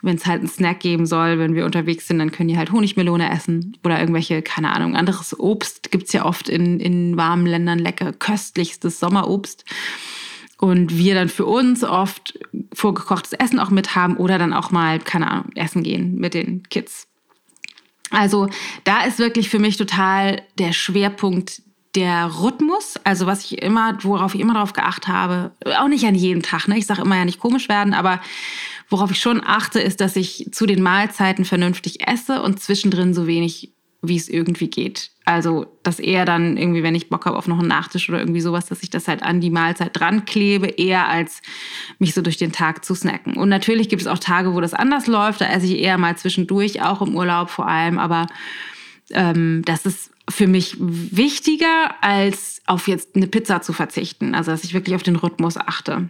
wenn 0.02 0.16
es 0.16 0.26
halt 0.26 0.40
einen 0.40 0.50
Snack 0.50 0.80
geben 0.80 1.06
soll, 1.06 1.38
wenn 1.38 1.54
wir 1.54 1.64
unterwegs 1.64 2.06
sind, 2.06 2.18
dann 2.18 2.30
können 2.30 2.50
die 2.50 2.58
halt 2.58 2.72
Honigmelone 2.72 3.30
essen 3.30 3.78
oder 3.84 3.98
irgendwelche, 3.98 4.42
keine 4.42 4.74
Ahnung, 4.74 4.96
anderes 4.96 5.38
Obst 5.40 5.90
gibt 5.90 6.08
es 6.08 6.12
ja 6.12 6.26
oft 6.26 6.50
in, 6.50 6.78
in 6.78 7.16
warmen 7.16 7.46
Ländern 7.46 7.78
lecker, 7.78 8.12
köstlichstes 8.12 9.00
Sommerobst 9.00 9.64
und 10.58 10.98
wir 10.98 11.14
dann 11.14 11.28
für 11.28 11.46
uns 11.46 11.84
oft 11.84 12.38
vorgekochtes 12.74 13.32
Essen 13.32 13.60
auch 13.60 13.70
mit 13.70 13.94
haben 13.94 14.16
oder 14.16 14.38
dann 14.38 14.52
auch 14.52 14.70
mal, 14.70 14.98
keine 14.98 15.30
Ahnung, 15.30 15.52
essen 15.54 15.82
gehen 15.82 16.16
mit 16.16 16.34
den 16.34 16.64
Kids. 16.64 17.06
Also 18.10 18.48
da 18.84 19.04
ist 19.04 19.18
wirklich 19.18 19.48
für 19.48 19.58
mich 19.58 19.76
total 19.76 20.42
der 20.58 20.72
Schwerpunkt 20.72 21.62
der 21.94 22.42
Rhythmus, 22.42 22.96
also 23.04 23.26
was 23.26 23.44
ich 23.44 23.62
immer, 23.62 23.98
worauf 24.02 24.34
ich 24.34 24.40
immer 24.40 24.54
darauf 24.54 24.72
geachtet 24.72 25.08
habe, 25.08 25.52
auch 25.78 25.88
nicht 25.88 26.04
an 26.04 26.14
jedem 26.14 26.42
Tag, 26.42 26.68
ne? 26.68 26.76
ich 26.76 26.86
sage 26.86 27.02
immer 27.02 27.16
ja 27.16 27.24
nicht 27.24 27.40
komisch 27.40 27.68
werden, 27.68 27.94
aber 27.94 28.20
worauf 28.88 29.10
ich 29.10 29.20
schon 29.20 29.42
achte, 29.44 29.80
ist, 29.80 30.00
dass 30.00 30.16
ich 30.16 30.48
zu 30.52 30.66
den 30.66 30.82
Mahlzeiten 30.82 31.44
vernünftig 31.44 32.06
esse 32.06 32.42
und 32.42 32.60
zwischendrin 32.60 33.14
so 33.14 33.26
wenig 33.26 33.72
wie 34.02 34.16
es 34.16 34.28
irgendwie 34.28 34.68
geht. 34.68 35.10
Also, 35.28 35.66
dass 35.82 35.98
eher 35.98 36.24
dann 36.24 36.56
irgendwie, 36.56 36.82
wenn 36.82 36.94
ich 36.94 37.10
Bock 37.10 37.26
habe 37.26 37.36
auf 37.36 37.46
noch 37.48 37.58
einen 37.58 37.68
Nachtisch 37.68 38.08
oder 38.08 38.18
irgendwie 38.18 38.40
sowas, 38.40 38.64
dass 38.64 38.82
ich 38.82 38.88
das 38.88 39.08
halt 39.08 39.22
an 39.22 39.42
die 39.42 39.50
Mahlzeit 39.50 39.90
dran 39.92 40.24
klebe, 40.24 40.68
eher 40.68 41.06
als 41.06 41.42
mich 41.98 42.14
so 42.14 42.22
durch 42.22 42.38
den 42.38 42.50
Tag 42.50 42.82
zu 42.82 42.94
snacken. 42.94 43.36
Und 43.36 43.50
natürlich 43.50 43.90
gibt 43.90 44.00
es 44.00 44.08
auch 44.08 44.18
Tage, 44.18 44.54
wo 44.54 44.62
das 44.62 44.72
anders 44.72 45.06
läuft. 45.06 45.42
Da 45.42 45.44
esse 45.50 45.66
ich 45.66 45.80
eher 45.80 45.98
mal 45.98 46.16
zwischendurch, 46.16 46.80
auch 46.80 47.02
im 47.02 47.14
Urlaub 47.14 47.50
vor 47.50 47.68
allem. 47.68 47.98
Aber 47.98 48.26
ähm, 49.10 49.60
das 49.66 49.84
ist 49.84 50.12
für 50.30 50.46
mich 50.46 50.78
wichtiger, 50.78 52.02
als 52.02 52.62
auf 52.64 52.88
jetzt 52.88 53.14
eine 53.14 53.26
Pizza 53.26 53.60
zu 53.60 53.74
verzichten. 53.74 54.34
Also, 54.34 54.50
dass 54.50 54.64
ich 54.64 54.72
wirklich 54.72 54.96
auf 54.96 55.02
den 55.02 55.16
Rhythmus 55.16 55.58
achte. 55.58 56.08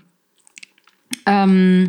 Ähm, 1.26 1.88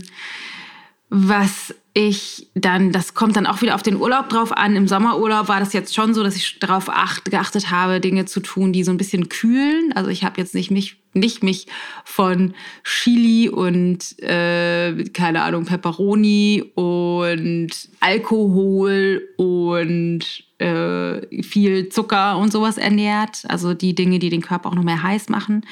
was 1.10 1.74
ich 1.94 2.48
dann, 2.54 2.92
das 2.92 3.16
kommt 3.16 3.36
dann 3.36 3.48
auch 3.48 3.62
wieder 3.62 3.74
auf 3.74 3.82
den 3.82 3.98
Urlaub 3.98 4.30
drauf 4.30 4.56
an. 4.56 4.76
Im 4.76 4.88
Sommerurlaub 4.88 5.48
war 5.48 5.60
das 5.60 5.74
jetzt 5.74 5.96
schon 5.96 6.14
so, 6.14 6.24
dass 6.24 6.36
ich 6.36 6.60
darauf 6.60 6.88
acht, 6.88 7.26
geachtet 7.26 7.72
habe, 7.72 8.00
Dinge 8.00 8.26
zu 8.26 8.40
tun, 8.40 8.72
die 8.72 8.84
so 8.84 8.92
ein 8.92 8.98
bisschen 8.98 9.28
kühlen. 9.28 9.92
Also 9.96 10.12
ich 10.12 10.24
habe 10.24 10.40
jetzt 10.40 10.54
nicht 10.54 10.70
mich, 10.70 10.98
nicht 11.14 11.44
mich 11.44 11.66
von 12.06 12.54
Chili 12.84 13.50
und 13.50 14.20
äh, 14.22 15.04
keine 15.06 15.42
Ahnung, 15.42 15.66
Pepperoni 15.66 16.64
und 16.76 17.70
Alkohol 18.00 19.28
und 19.38 20.20
äh, 20.60 21.42
viel 21.44 21.90
Zucker 21.90 22.38
und 22.38 22.52
sowas 22.52 22.78
ernährt. 22.78 23.46
Also 23.48 23.74
die 23.74 23.96
Dinge, 23.96 24.20
die 24.20 24.30
den 24.30 24.42
Körper 24.42 24.70
auch 24.70 24.76
noch 24.76 24.84
mehr 24.84 25.02
heiß 25.02 25.30
machen. 25.30 25.66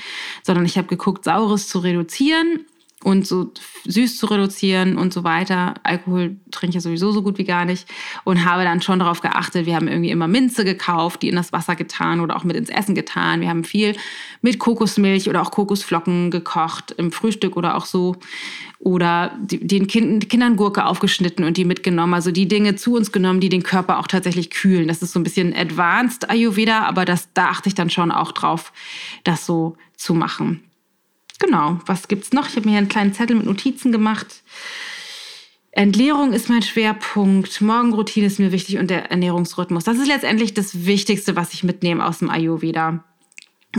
Sondern 0.44 0.66
ich 0.66 0.80
habe 0.80 0.88
geguckt, 0.88 1.26
Saures 1.26 1.68
zu 1.68 1.78
reduzieren 1.80 2.66
und 3.04 3.28
so 3.28 3.52
süß 3.86 4.18
zu 4.18 4.26
reduzieren 4.26 4.98
und 4.98 5.14
so 5.14 5.24
weiter. 5.24 5.76
Alkohol 5.84 6.36
trinke 6.50 6.70
ich 6.70 6.76
ja 6.76 6.82
sowieso 6.82 7.12
so 7.12 7.22
gut 7.22 7.38
wie 7.38 7.44
gar 7.44 7.64
nicht 7.64 7.88
und 8.24 8.44
habe 8.44 8.64
dann 8.64 8.82
schon 8.82 8.98
darauf 8.98 9.22
geachtet. 9.22 9.68
Wir 9.68 9.76
haben 9.76 9.88
irgendwie 9.88 10.10
immer 10.10 10.28
Minze 10.28 10.66
gekauft, 10.66 11.22
die 11.22 11.30
in 11.30 11.36
das 11.36 11.54
Wasser 11.54 11.76
getan 11.76 12.22
oder 12.22 12.36
auch 12.36 12.44
mit 12.44 12.56
ins 12.56 12.70
Essen 12.70 12.96
getan. 12.96 13.42
Wir 13.42 13.50
haben 13.50 13.64
viel 13.64 13.96
mit 14.42 14.58
Kokosmilch 14.58 15.30
oder 15.30 15.44
auch 15.44 15.52
Kokosflocken 15.52 16.32
gekocht 16.32 16.92
im 16.98 17.12
Frühstück 17.12 17.56
oder 17.56 17.76
auch 17.76 17.86
so 17.86 18.16
oder 18.80 19.32
den 19.40 19.88
Kindern 19.88 20.56
Gurke 20.56 20.86
aufgeschnitten 20.86 21.46
und 21.46 21.58
die 21.58 21.66
mitgenommen. 21.66 22.16
Also 22.16 22.32
die 22.32 22.48
Dinge 22.48 22.76
zu 22.76 22.96
uns 22.96 23.12
genommen, 23.12 23.40
die 23.40 23.50
den 23.50 23.64
Körper 23.64 24.00
auch 24.00 24.08
tatsächlich 24.08 24.50
kühlen. 24.50 24.88
Das 24.88 25.04
ist 25.04 25.14
so 25.14 25.20
ein 25.20 25.24
bisschen 25.24 25.56
advanced 25.56 26.30
Ayurveda, 26.30 26.82
aber 26.82 27.06
das, 27.06 27.30
da 27.34 27.50
achte 27.50 27.70
ich 27.70 27.76
dann 27.76 27.92
schon 27.92 28.12
auch 28.12 28.32
drauf, 28.32 28.74
das 29.24 29.46
so 29.46 29.78
zu 29.96 30.14
machen. 30.14 30.64
Genau, 31.40 31.80
was 31.86 32.08
gibt's 32.08 32.34
noch? 32.34 32.48
Ich 32.50 32.56
habe 32.56 32.66
mir 32.66 32.72
hier 32.72 32.80
einen 32.80 32.90
kleinen 32.90 33.14
Zettel 33.14 33.36
mit 33.36 33.46
Notizen 33.46 33.92
gemacht. 33.92 34.44
Entleerung 35.72 36.34
ist 36.34 36.50
mein 36.50 36.64
Schwerpunkt, 36.64 37.62
Morgenroutine 37.62 38.26
ist 38.26 38.40
mir 38.40 38.52
wichtig 38.52 38.80
und 38.80 38.90
der 38.90 39.12
Ernährungsrhythmus. 39.12 39.84
Das 39.84 40.00
ist 40.00 40.08
letztendlich 40.08 40.56
das 40.56 40.86
Wichtigste, 40.88 41.36
was 41.36 41.54
ich 41.54 41.64
mitnehme 41.64 42.04
aus 42.04 42.20
dem 42.20 42.32
Ayurveda. 42.32 43.04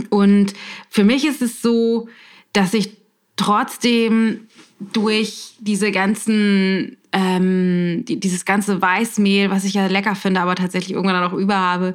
Und 0.09 0.53
für 0.89 1.03
mich 1.03 1.25
ist 1.25 1.41
es 1.41 1.61
so, 1.61 2.07
dass 2.53 2.73
ich 2.73 2.91
trotzdem 3.35 4.47
durch 4.79 5.55
diese 5.59 5.91
ganzen, 5.91 6.97
ähm, 7.11 8.05
die, 8.07 8.17
dieses 8.17 8.45
ganze 8.45 8.81
Weißmehl, 8.81 9.49
was 9.49 9.65
ich 9.65 9.73
ja 9.73 9.87
lecker 9.87 10.15
finde, 10.15 10.39
aber 10.39 10.55
tatsächlich 10.55 10.93
irgendwann 10.93 11.23
auch 11.23 11.33
über 11.33 11.57
habe, 11.57 11.93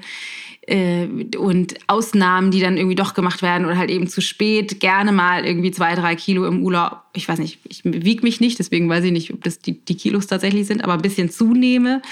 äh, 0.66 1.06
und 1.36 1.74
Ausnahmen, 1.86 2.50
die 2.50 2.60
dann 2.60 2.76
irgendwie 2.76 2.94
doch 2.94 3.14
gemacht 3.14 3.42
werden 3.42 3.66
oder 3.66 3.76
halt 3.76 3.90
eben 3.90 4.06
zu 4.06 4.20
spät, 4.20 4.80
gerne 4.80 5.12
mal 5.12 5.44
irgendwie 5.44 5.70
zwei, 5.70 5.94
drei 5.94 6.16
Kilo 6.16 6.46
im 6.46 6.62
Urlaub. 6.62 7.02
Ich 7.12 7.28
weiß 7.28 7.38
nicht, 7.38 7.58
ich 7.68 7.82
wiege 7.84 8.22
mich 8.22 8.40
nicht, 8.40 8.58
deswegen 8.58 8.88
weiß 8.88 9.04
ich 9.04 9.12
nicht, 9.12 9.32
ob 9.32 9.42
das 9.44 9.58
die, 9.58 9.84
die 9.84 9.96
Kilos 9.96 10.26
tatsächlich 10.26 10.66
sind, 10.66 10.82
aber 10.82 10.94
ein 10.94 11.02
bisschen 11.02 11.30
zunehme, 11.30 12.02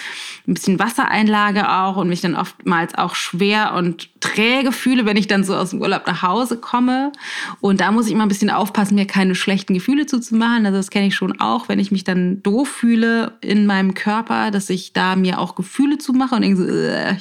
ein 0.47 0.55
bisschen 0.55 0.79
Wassereinlage 0.79 1.71
auch 1.71 1.97
und 1.97 2.09
mich 2.09 2.21
dann 2.21 2.37
oftmals 2.37 2.95
auch 2.95 3.15
schwer 3.15 3.75
und 3.75 4.09
träge 4.23 4.73
fühle, 4.73 5.05
wenn 5.05 5.17
ich 5.17 5.27
dann 5.27 5.45
so 5.45 5.55
aus 5.55 5.71
dem 5.71 5.81
Urlaub 5.81 6.07
nach 6.07 6.23
Hause 6.23 6.57
komme. 6.57 7.13
Und 7.61 7.81
da 7.81 7.93
muss 7.93 8.07
ich 8.07 8.13
immer 8.13 8.25
ein 8.25 8.29
bisschen 8.29 8.51
aufpassen, 8.51 8.95
mir 8.95 9.07
keine 9.07 9.35
schlechten 9.35 9.75
Gefühle 9.75 10.07
zuzumachen. 10.07 10.65
Also 10.65 10.79
das 10.79 10.91
kenne 10.91 11.09
ich 11.09 11.15
schon 11.15 11.39
auch, 11.41 11.69
wenn 11.69 11.79
ich 11.79 11.91
mich 11.93 12.05
dann 12.05 12.43
doof 12.43 12.69
fühle 12.69 13.33
in 13.41 13.67
meinem 13.67 13.95
Körper, 13.95 14.51
dass 14.51 14.71
ich 14.71 14.93
da 14.93 15.17
mir 15.17 15.39
auch 15.39 15.55
Gefühle 15.55 15.99
zumache 15.99 16.37
und 16.37 16.43
denke 16.43 16.57
so, 16.57 16.67
äh, 16.67 17.17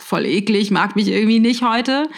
voll 0.00 0.24
eklig 0.24 0.70
mag 0.70 0.96
mich 0.96 1.08
irgendwie 1.08 1.40
nicht 1.40 1.62
heute. 1.62 2.08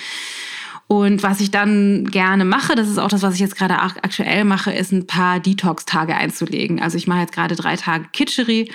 Und 0.87 1.23
was 1.23 1.41
ich 1.41 1.53
dann 1.53 2.07
gerne 2.07 2.45
mache, 2.45 2.75
das 2.75 2.89
ist 2.89 2.99
auch 2.99 3.09
das, 3.09 3.23
was 3.23 3.35
ich 3.35 3.41
jetzt 3.41 3.57
gerade 3.57 3.79
aktuell 3.79 4.45
mache, 4.45 4.73
ist 4.73 4.91
ein 4.91 5.07
paar 5.07 5.39
Detox-Tage 5.39 6.17
einzulegen. 6.17 6.83
Also 6.83 6.99
ich 6.99 7.07
mache 7.07 7.21
jetzt 7.21 7.33
gerade 7.33 7.55
drei 7.55 7.77
Tage 7.77 8.07
Kitscheri. 8.13 8.73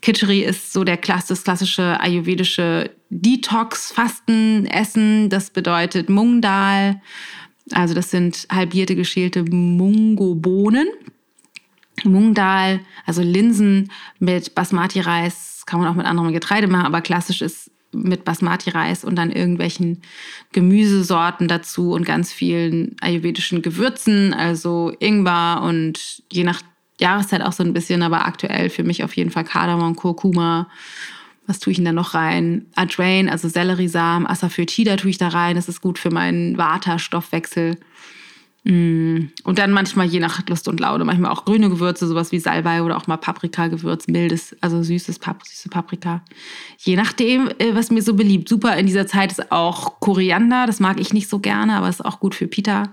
Kitscheri 0.00 0.44
ist 0.44 0.72
so 0.72 0.84
der 0.84 0.96
Klass, 0.96 1.26
das 1.26 1.44
klassische 1.44 2.00
ayurvedische 2.00 2.90
Detox-Fasten, 3.10 4.66
Essen. 4.66 5.28
Das 5.28 5.50
bedeutet 5.50 6.08
Mungdal. 6.08 7.00
Also 7.72 7.94
das 7.94 8.10
sind 8.10 8.46
halbierte, 8.50 8.94
geschälte 8.94 9.44
Mungo-Bohnen. 9.44 10.88
Mungdal, 12.04 12.80
also 13.06 13.22
Linsen 13.22 13.90
mit 14.18 14.54
Basmati-Reis, 14.54 15.64
kann 15.66 15.80
man 15.80 15.88
auch 15.88 15.96
mit 15.96 16.06
anderem 16.06 16.32
Getreide 16.32 16.68
machen, 16.68 16.86
aber 16.86 17.00
klassisch 17.00 17.42
ist 17.42 17.70
mit 17.92 18.24
Basmati-Reis 18.24 19.04
und 19.04 19.16
dann 19.16 19.32
irgendwelchen 19.32 20.02
Gemüsesorten 20.52 21.48
dazu 21.48 21.92
und 21.92 22.04
ganz 22.04 22.32
vielen 22.32 22.96
ayurvedischen 23.00 23.62
Gewürzen, 23.62 24.34
also 24.34 24.92
Ingwer 25.00 25.62
und 25.62 26.22
je 26.30 26.44
nach 26.44 26.62
Jahreszeit 27.00 27.42
auch 27.42 27.52
so 27.52 27.62
ein 27.62 27.72
bisschen, 27.72 28.02
aber 28.02 28.26
aktuell 28.26 28.70
für 28.70 28.84
mich 28.84 29.04
auf 29.04 29.16
jeden 29.16 29.30
Fall 29.30 29.44
Kardamom, 29.44 29.96
Kurkuma. 29.96 30.68
Was 31.46 31.60
tue 31.60 31.70
ich 31.70 31.78
denn 31.78 31.86
da 31.86 31.92
noch 31.92 32.14
rein? 32.14 32.66
Adrain, 32.74 33.28
also 33.28 33.48
Selleriesamen, 33.48 34.26
Asafoetida 34.26 34.96
tue 34.96 35.10
ich 35.10 35.18
da 35.18 35.28
rein. 35.28 35.56
Das 35.56 35.68
ist 35.68 35.80
gut 35.80 35.98
für 35.98 36.10
meinen 36.10 36.58
Vata-Stoffwechsel. 36.58 37.78
Mm. 38.64 39.30
Und 39.44 39.58
dann 39.58 39.72
manchmal 39.72 40.06
je 40.06 40.20
nach 40.20 40.46
Lust 40.46 40.68
und 40.68 40.78
Laune, 40.78 41.04
manchmal 41.04 41.30
auch 41.30 41.46
grüne 41.46 41.70
Gewürze, 41.70 42.06
sowas 42.06 42.32
wie 42.32 42.38
Salbei 42.38 42.82
oder 42.82 42.98
auch 42.98 43.06
mal 43.06 43.16
Paprika-Gewürz, 43.16 44.08
mildes, 44.08 44.54
also 44.60 44.82
süßes 44.82 45.20
Pap 45.20 45.42
süße 45.46 45.70
Paprika. 45.70 46.22
Je 46.76 46.96
nachdem, 46.96 47.48
äh, 47.58 47.74
was 47.74 47.90
mir 47.90 48.02
so 48.02 48.14
beliebt. 48.14 48.48
Super 48.48 48.76
in 48.76 48.86
dieser 48.86 49.06
Zeit 49.06 49.32
ist 49.32 49.50
auch 49.50 50.00
Koriander, 50.00 50.66
das 50.66 50.80
mag 50.80 51.00
ich 51.00 51.14
nicht 51.14 51.30
so 51.30 51.38
gerne, 51.38 51.76
aber 51.76 51.88
ist 51.88 52.04
auch 52.04 52.20
gut 52.20 52.34
für 52.34 52.46
Pita. 52.46 52.92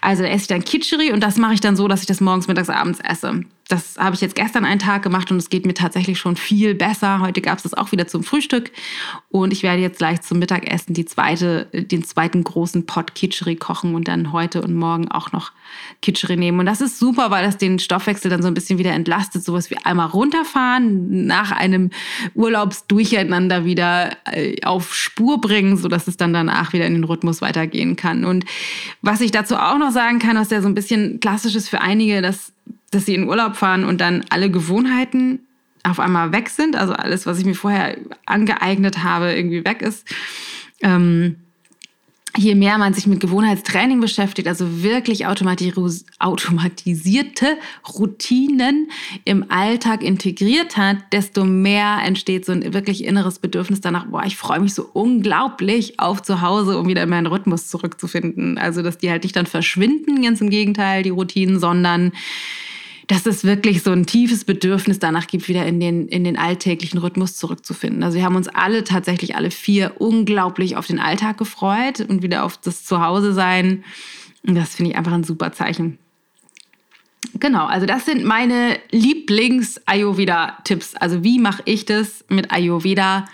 Also 0.00 0.22
esse 0.24 0.42
ich 0.42 0.46
dann 0.46 0.64
Kitscheri 0.64 1.12
und 1.12 1.20
das 1.20 1.36
mache 1.36 1.54
ich 1.54 1.60
dann 1.60 1.76
so, 1.76 1.88
dass 1.88 2.00
ich 2.00 2.06
das 2.06 2.20
morgens, 2.20 2.48
mittags, 2.48 2.70
abends 2.70 3.00
esse. 3.00 3.44
Das 3.68 3.96
habe 3.98 4.14
ich 4.14 4.22
jetzt 4.22 4.34
gestern 4.34 4.64
einen 4.64 4.78
Tag 4.78 5.02
gemacht 5.02 5.30
und 5.30 5.36
es 5.36 5.50
geht 5.50 5.66
mir 5.66 5.74
tatsächlich 5.74 6.18
schon 6.18 6.36
viel 6.36 6.74
besser. 6.74 7.20
Heute 7.20 7.42
gab 7.42 7.58
es 7.58 7.64
das 7.64 7.74
auch 7.74 7.92
wieder 7.92 8.06
zum 8.06 8.24
Frühstück 8.24 8.72
und 9.28 9.52
ich 9.52 9.62
werde 9.62 9.82
jetzt 9.82 9.98
gleich 9.98 10.22
zum 10.22 10.38
Mittagessen 10.38 10.94
die 10.94 11.04
zweite, 11.04 11.66
den 11.66 12.02
zweiten 12.02 12.42
großen 12.42 12.86
Pot 12.86 13.14
Kitscheri 13.14 13.56
kochen 13.56 13.94
und 13.94 14.08
dann 14.08 14.32
heute 14.32 14.62
und 14.62 14.74
morgen 14.74 15.10
auch 15.10 15.32
noch 15.32 15.52
Kitscheri 16.00 16.38
nehmen. 16.38 16.60
Und 16.60 16.66
das 16.66 16.80
ist 16.80 16.98
super, 16.98 17.30
weil 17.30 17.44
das 17.44 17.58
den 17.58 17.78
Stoffwechsel 17.78 18.30
dann 18.30 18.40
so 18.40 18.48
ein 18.48 18.54
bisschen 18.54 18.78
wieder 18.78 18.92
entlastet, 18.92 19.44
sowas 19.44 19.70
wie 19.70 19.76
einmal 19.76 20.08
runterfahren, 20.08 21.26
nach 21.26 21.52
einem 21.52 21.90
Urlaubsdurcheinander 22.34 23.66
wieder 23.66 24.16
äh, 24.32 24.56
auf 24.64 24.94
Spur 24.94 25.42
bringen, 25.42 25.76
sodass 25.76 26.08
es 26.08 26.16
dann 26.16 26.32
danach 26.32 26.72
wieder 26.72 26.86
in 26.86 26.94
den 26.94 27.04
Rhythmus 27.04 27.42
weitergehen 27.42 27.96
kann. 27.96 28.24
Und 28.24 28.46
was 29.02 29.20
ich 29.20 29.30
dazu 29.30 29.56
auch 29.56 29.76
noch 29.76 29.90
sagen 29.90 30.20
kann, 30.20 30.36
was 30.36 30.50
ja 30.50 30.62
so 30.62 30.68
ein 30.68 30.74
bisschen 30.74 31.20
klassisch 31.20 31.54
ist 31.54 31.68
für 31.68 31.82
einige, 31.82 32.22
dass, 32.22 32.52
dass 32.90 33.06
sie 33.06 33.14
in 33.14 33.28
Urlaub 33.28 33.56
fahren 33.56 33.84
und 33.84 34.00
dann 34.00 34.24
alle 34.30 34.50
Gewohnheiten 34.50 35.40
auf 35.82 36.00
einmal 36.00 36.32
weg 36.32 36.48
sind, 36.48 36.76
also 36.76 36.92
alles, 36.92 37.26
was 37.26 37.38
ich 37.38 37.44
mir 37.44 37.54
vorher 37.54 37.96
angeeignet 38.26 39.02
habe, 39.02 39.32
irgendwie 39.32 39.64
weg 39.64 39.82
ist. 39.82 40.06
Ähm, 40.82 41.36
je 42.36 42.54
mehr 42.54 42.78
man 42.78 42.94
sich 42.94 43.06
mit 43.06 43.20
Gewohnheitstraining 43.20 44.00
beschäftigt, 44.00 44.48
also 44.48 44.82
wirklich 44.82 45.26
automatisierte 45.26 47.56
Routinen 47.98 48.90
im 49.24 49.50
Alltag 49.50 50.02
integriert 50.02 50.76
hat, 50.76 50.98
desto 51.12 51.44
mehr 51.44 51.98
entsteht 52.04 52.44
so 52.44 52.52
ein 52.52 52.74
wirklich 52.74 53.04
inneres 53.04 53.38
Bedürfnis 53.38 53.80
danach, 53.80 54.06
boah, 54.06 54.24
ich 54.24 54.36
freue 54.36 54.60
mich 54.60 54.74
so 54.74 54.88
unglaublich 54.92 55.98
auf 55.98 56.22
zu 56.22 56.40
Hause, 56.40 56.78
um 56.78 56.86
wieder 56.86 57.02
in 57.02 57.08
meinen 57.08 57.26
Rhythmus 57.26 57.68
zurückzufinden. 57.68 58.58
Also, 58.58 58.82
dass 58.82 58.98
die 58.98 59.10
halt 59.10 59.24
nicht 59.24 59.34
dann 59.34 59.46
verschwinden, 59.46 60.22
ganz 60.22 60.40
im 60.40 60.50
Gegenteil, 60.50 61.02
die 61.02 61.10
Routinen, 61.10 61.58
sondern 61.58 62.12
dass 63.08 63.26
es 63.26 63.42
wirklich 63.42 63.82
so 63.82 63.90
ein 63.90 64.06
tiefes 64.06 64.44
Bedürfnis 64.44 64.98
danach 64.98 65.26
gibt, 65.26 65.48
wieder 65.48 65.66
in 65.66 65.80
den, 65.80 66.08
in 66.08 66.24
den 66.24 66.38
alltäglichen 66.38 66.98
Rhythmus 66.98 67.36
zurückzufinden. 67.36 68.02
Also 68.02 68.18
wir 68.18 68.24
haben 68.24 68.36
uns 68.36 68.48
alle, 68.48 68.84
tatsächlich 68.84 69.34
alle 69.34 69.50
vier, 69.50 69.94
unglaublich 69.98 70.76
auf 70.76 70.86
den 70.86 71.00
Alltag 71.00 71.38
gefreut 71.38 72.00
und 72.00 72.22
wieder 72.22 72.44
auf 72.44 72.58
das 72.58 72.84
Zuhause 72.84 73.32
sein. 73.32 73.82
Und 74.46 74.54
das 74.54 74.74
finde 74.74 74.90
ich 74.90 74.98
einfach 74.98 75.12
ein 75.12 75.24
super 75.24 75.52
Zeichen. 75.52 75.98
Genau, 77.40 77.64
also 77.64 77.86
das 77.86 78.04
sind 78.04 78.24
meine 78.24 78.78
Lieblings-Ayurveda-Tipps. 78.90 80.94
Also 80.94 81.24
wie 81.24 81.38
mache 81.38 81.62
ich 81.64 81.86
das 81.86 82.26
mit 82.28 82.52
Ayurveda 82.52 83.24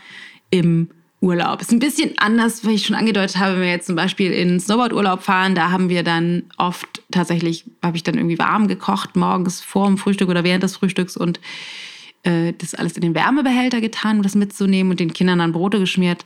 im 0.50 0.90
Urlaub. 1.24 1.60
Ist 1.60 1.72
ein 1.72 1.78
bisschen 1.78 2.12
anders, 2.18 2.64
weil 2.64 2.74
ich 2.74 2.86
schon 2.86 2.94
angedeutet 2.94 3.38
habe, 3.38 3.54
wenn 3.54 3.62
wir 3.62 3.70
jetzt 3.70 3.86
zum 3.86 3.96
Beispiel 3.96 4.30
in 4.32 4.60
Snowboard-Urlaub 4.60 5.22
fahren, 5.22 5.54
da 5.54 5.70
haben 5.70 5.88
wir 5.88 6.02
dann 6.02 6.44
oft 6.58 7.02
tatsächlich, 7.10 7.64
habe 7.82 7.96
ich 7.96 8.02
dann 8.02 8.16
irgendwie 8.16 8.38
warm 8.38 8.68
gekocht, 8.68 9.16
morgens 9.16 9.60
vor 9.60 9.86
dem 9.86 9.96
Frühstück 9.96 10.28
oder 10.28 10.44
während 10.44 10.62
des 10.62 10.76
Frühstücks 10.76 11.16
und 11.16 11.40
äh, 12.24 12.52
das 12.58 12.74
alles 12.74 12.92
in 12.92 13.02
den 13.02 13.14
Wärmebehälter 13.14 13.80
getan, 13.80 14.18
um 14.18 14.22
das 14.22 14.34
mitzunehmen 14.34 14.90
und 14.90 15.00
den 15.00 15.12
Kindern 15.12 15.38
dann 15.38 15.52
Brote 15.52 15.78
geschmiert. 15.78 16.24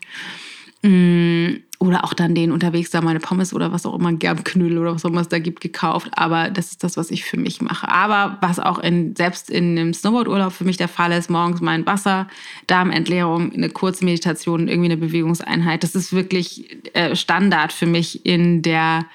Mm, 0.83 1.57
oder 1.81 2.05
auch 2.05 2.13
dann 2.13 2.35
den 2.35 2.51
unterwegs 2.51 2.91
da 2.91 3.01
meine 3.01 3.21
Pommes 3.21 3.55
oder 3.55 3.73
was 3.73 3.87
auch 3.87 3.95
immer, 3.95 4.13
Gerbknödel 4.13 4.79
oder 4.79 4.95
was 4.95 5.05
auch 5.05 5.11
immer 5.11 5.21
es 5.21 5.29
da 5.29 5.39
gibt, 5.39 5.61
gekauft. 5.61 6.09
Aber 6.13 6.51
das 6.51 6.73
ist 6.73 6.83
das, 6.83 6.97
was 6.97 7.11
ich 7.11 7.25
für 7.25 7.37
mich 7.37 7.61
mache. 7.61 7.89
Aber 7.89 8.39
was 8.41 8.59
auch 8.59 8.79
in, 8.81 9.15
selbst 9.15 9.49
in 9.49 9.79
einem 9.79 9.95
Snowboardurlaub 9.95 10.53
für 10.53 10.65
mich 10.65 10.77
der 10.77 10.89
Fall 10.89 11.13
ist, 11.13 11.31
morgens 11.31 11.61
mein 11.61 11.87
Wasser, 11.87 12.27
Darmentleerung, 12.67 13.53
eine 13.53 13.71
kurze 13.71 14.05
Meditation, 14.05 14.67
irgendwie 14.67 14.91
eine 14.91 14.97
Bewegungseinheit. 14.97 15.85
Das 15.85 15.95
ist 15.95 16.13
wirklich 16.13 16.79
äh, 16.95 17.15
Standard 17.15 17.73
für 17.73 17.87
mich 17.87 18.27
in 18.27 18.63
der 18.63 19.07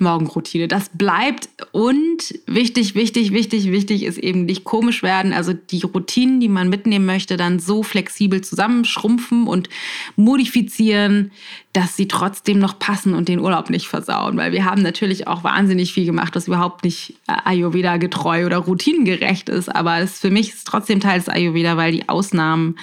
Morgenroutine. 0.00 0.68
Das 0.68 0.90
bleibt 0.92 1.48
und 1.72 2.34
wichtig, 2.46 2.94
wichtig, 2.94 3.32
wichtig, 3.32 3.70
wichtig 3.70 4.04
ist 4.04 4.18
eben 4.18 4.44
nicht 4.44 4.64
komisch 4.64 5.02
werden. 5.02 5.32
Also 5.32 5.52
die 5.52 5.82
Routinen, 5.82 6.40
die 6.40 6.48
man 6.48 6.68
mitnehmen 6.68 7.06
möchte, 7.06 7.36
dann 7.36 7.58
so 7.58 7.82
flexibel 7.82 8.40
zusammenschrumpfen 8.40 9.46
und 9.46 9.68
modifizieren, 10.16 11.30
dass 11.72 11.96
sie 11.96 12.08
trotzdem 12.08 12.58
noch 12.58 12.78
passen 12.78 13.14
und 13.14 13.28
den 13.28 13.38
Urlaub 13.40 13.70
nicht 13.70 13.86
versauen. 13.86 14.36
Weil 14.36 14.52
wir 14.52 14.64
haben 14.64 14.82
natürlich 14.82 15.26
auch 15.26 15.44
wahnsinnig 15.44 15.92
viel 15.92 16.06
gemacht, 16.06 16.34
was 16.34 16.48
überhaupt 16.48 16.84
nicht 16.84 17.14
Ayurveda 17.26 17.96
getreu 17.96 18.46
oder 18.46 18.58
routinengerecht 18.58 19.48
ist. 19.48 19.68
Aber 19.68 19.98
es 19.98 20.18
für 20.18 20.30
mich 20.30 20.50
ist 20.50 20.66
trotzdem 20.66 21.00
Teil 21.00 21.18
des 21.18 21.28
Ayurveda, 21.28 21.76
weil 21.76 21.92
die 21.92 22.08
Ausnahmen 22.08 22.76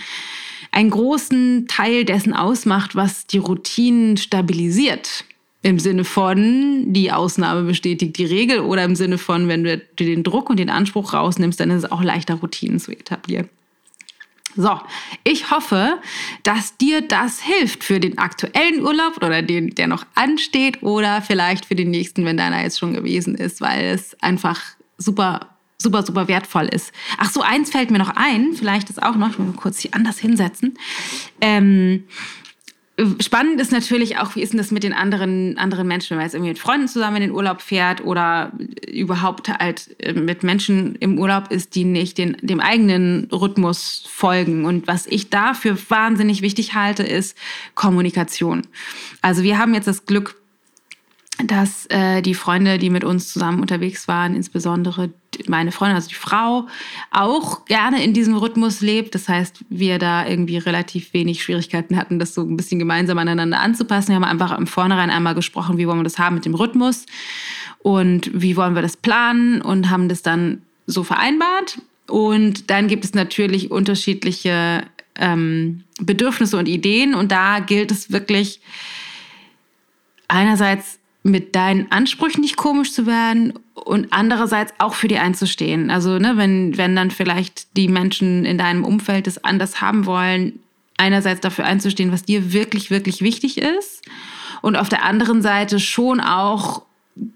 einen 0.71 0.89
großen 0.89 1.67
Teil 1.67 2.05
dessen 2.05 2.33
ausmacht, 2.33 2.95
was 2.95 3.25
die 3.25 3.39
Routinen 3.39 4.17
stabilisiert. 4.17 5.25
Im 5.67 5.79
Sinne 5.79 6.05
von, 6.05 6.93
die 6.93 7.11
Ausnahme 7.11 7.63
bestätigt 7.63 8.17
die 8.17 8.23
Regel 8.23 8.61
oder 8.61 8.85
im 8.85 8.95
Sinne 8.95 9.17
von, 9.17 9.49
wenn 9.49 9.65
du 9.65 9.77
den 9.99 10.23
Druck 10.23 10.49
und 10.49 10.61
den 10.61 10.69
Anspruch 10.69 11.11
rausnimmst, 11.11 11.59
dann 11.59 11.71
ist 11.71 11.83
es 11.83 11.91
auch 11.91 12.01
leichter, 12.01 12.35
Routinen 12.35 12.79
zu 12.79 12.93
etablieren. 12.93 13.49
So, 14.55 14.79
ich 15.25 15.51
hoffe, 15.51 15.99
dass 16.43 16.77
dir 16.77 17.01
das 17.01 17.41
hilft 17.41 17.83
für 17.83 17.99
den 17.99 18.17
aktuellen 18.17 18.81
Urlaub 18.81 19.17
oder 19.17 19.41
den, 19.41 19.75
der 19.75 19.87
noch 19.87 20.05
ansteht 20.15 20.83
oder 20.83 21.21
vielleicht 21.21 21.65
für 21.65 21.75
den 21.75 21.91
nächsten, 21.91 22.23
wenn 22.23 22.37
deiner 22.37 22.63
jetzt 22.63 22.79
schon 22.79 22.93
gewesen 22.93 23.35
ist, 23.35 23.59
weil 23.59 23.87
es 23.87 24.15
einfach 24.21 24.61
super, 24.97 25.49
super, 25.77 26.03
super 26.03 26.29
wertvoll 26.29 26.67
ist. 26.67 26.93
Ach 27.17 27.29
so, 27.29 27.41
eins 27.41 27.71
fällt 27.71 27.91
mir 27.91 27.99
noch 27.99 28.15
ein, 28.15 28.53
vielleicht 28.53 28.89
ist 28.89 29.03
auch 29.03 29.17
noch, 29.17 29.31
ich 29.31 29.37
will 29.37 29.47
mal 29.47 29.51
kurz 29.51 29.79
hier 29.79 29.93
anders 29.93 30.17
hinsetzen. 30.17 30.79
Ähm, 31.41 32.05
spannend 33.19 33.61
ist 33.61 33.71
natürlich 33.71 34.17
auch, 34.17 34.35
wie 34.35 34.41
ist 34.41 34.53
denn 34.53 34.57
das 34.57 34.71
mit 34.71 34.83
den 34.83 34.93
anderen, 34.93 35.57
anderen 35.57 35.87
Menschen, 35.87 36.11
wenn 36.11 36.17
man 36.17 36.25
jetzt 36.25 36.33
irgendwie 36.33 36.49
mit 36.49 36.59
Freunden 36.59 36.87
zusammen 36.87 37.17
in 37.17 37.21
den 37.23 37.31
Urlaub 37.31 37.61
fährt 37.61 38.03
oder 38.03 38.51
überhaupt 38.91 39.49
halt 39.49 39.95
äh, 39.99 40.13
mit 40.13 40.43
Menschen 40.43 40.95
im 40.95 41.19
Urlaub 41.19 41.51
ist, 41.51 41.75
die 41.75 41.83
nicht 41.83 42.17
den, 42.17 42.37
dem 42.41 42.59
eigenen 42.59 43.25
Rhythmus 43.31 44.03
folgen. 44.09 44.65
Und 44.65 44.87
was 44.87 45.05
ich 45.05 45.29
dafür 45.29 45.77
wahnsinnig 45.89 46.41
wichtig 46.41 46.73
halte, 46.73 47.03
ist 47.03 47.37
Kommunikation. 47.75 48.63
Also 49.21 49.43
wir 49.43 49.59
haben 49.59 49.75
jetzt 49.75 49.87
das 49.87 50.05
Glück, 50.05 50.35
dass 51.45 51.85
äh, 51.87 52.23
die 52.23 52.33
Freunde, 52.33 52.79
die 52.79 52.89
mit 52.89 53.03
uns 53.03 53.31
zusammen 53.31 53.61
unterwegs 53.61 54.07
waren, 54.07 54.35
insbesondere 54.35 55.11
meine 55.47 55.71
Freundin, 55.71 55.95
also 55.95 56.09
die 56.09 56.15
Frau, 56.15 56.67
auch 57.11 57.65
gerne 57.65 58.03
in 58.03 58.13
diesem 58.13 58.35
Rhythmus 58.35 58.81
lebt. 58.81 59.15
Das 59.15 59.29
heißt, 59.29 59.65
wir 59.69 59.99
da 59.99 60.27
irgendwie 60.27 60.57
relativ 60.57 61.13
wenig 61.13 61.43
Schwierigkeiten 61.43 61.97
hatten, 61.97 62.19
das 62.19 62.33
so 62.33 62.41
ein 62.41 62.57
bisschen 62.57 62.79
gemeinsam 62.79 63.17
aneinander 63.17 63.59
anzupassen. 63.59 64.09
Wir 64.09 64.15
haben 64.15 64.23
einfach 64.23 64.57
im 64.57 64.67
Vornherein 64.67 65.09
einmal 65.09 65.35
gesprochen, 65.35 65.77
wie 65.77 65.87
wollen 65.87 65.99
wir 65.99 66.03
das 66.03 66.19
haben 66.19 66.35
mit 66.35 66.45
dem 66.45 66.55
Rhythmus 66.55 67.05
und 67.79 68.29
wie 68.33 68.57
wollen 68.57 68.75
wir 68.75 68.81
das 68.81 68.97
planen 68.97 69.61
und 69.61 69.89
haben 69.89 70.09
das 70.09 70.21
dann 70.21 70.61
so 70.85 71.03
vereinbart. 71.03 71.79
Und 72.07 72.69
dann 72.69 72.87
gibt 72.87 73.03
es 73.05 73.13
natürlich 73.13 73.71
unterschiedliche 73.71 74.83
ähm, 75.19 75.83
Bedürfnisse 75.99 76.57
und 76.57 76.67
Ideen. 76.67 77.13
Und 77.13 77.31
da 77.31 77.59
gilt 77.59 77.91
es 77.91 78.11
wirklich 78.11 78.61
einerseits 80.27 80.99
mit 81.27 81.55
deinen 81.55 81.91
Ansprüchen 81.91 82.41
nicht 82.41 82.57
komisch 82.57 82.91
zu 82.91 83.05
werden 83.05 83.53
und 83.73 84.07
andererseits 84.11 84.73
auch 84.79 84.93
für 84.93 85.07
die 85.07 85.19
einzustehen. 85.19 85.91
Also, 85.91 86.17
ne, 86.19 86.33
wenn, 86.35 86.77
wenn 86.77 86.95
dann 86.95 87.11
vielleicht 87.11 87.75
die 87.77 87.87
Menschen 87.87 88.45
in 88.45 88.57
deinem 88.57 88.83
Umfeld 88.83 89.27
das 89.27 89.43
anders 89.43 89.81
haben 89.81 90.05
wollen, 90.05 90.59
einerseits 90.97 91.41
dafür 91.41 91.65
einzustehen, 91.65 92.11
was 92.11 92.23
dir 92.23 92.53
wirklich, 92.53 92.89
wirklich 92.89 93.21
wichtig 93.21 93.59
ist 93.59 94.03
und 94.61 94.75
auf 94.75 94.89
der 94.89 95.03
anderen 95.03 95.41
Seite 95.41 95.79
schon 95.79 96.19
auch 96.19 96.81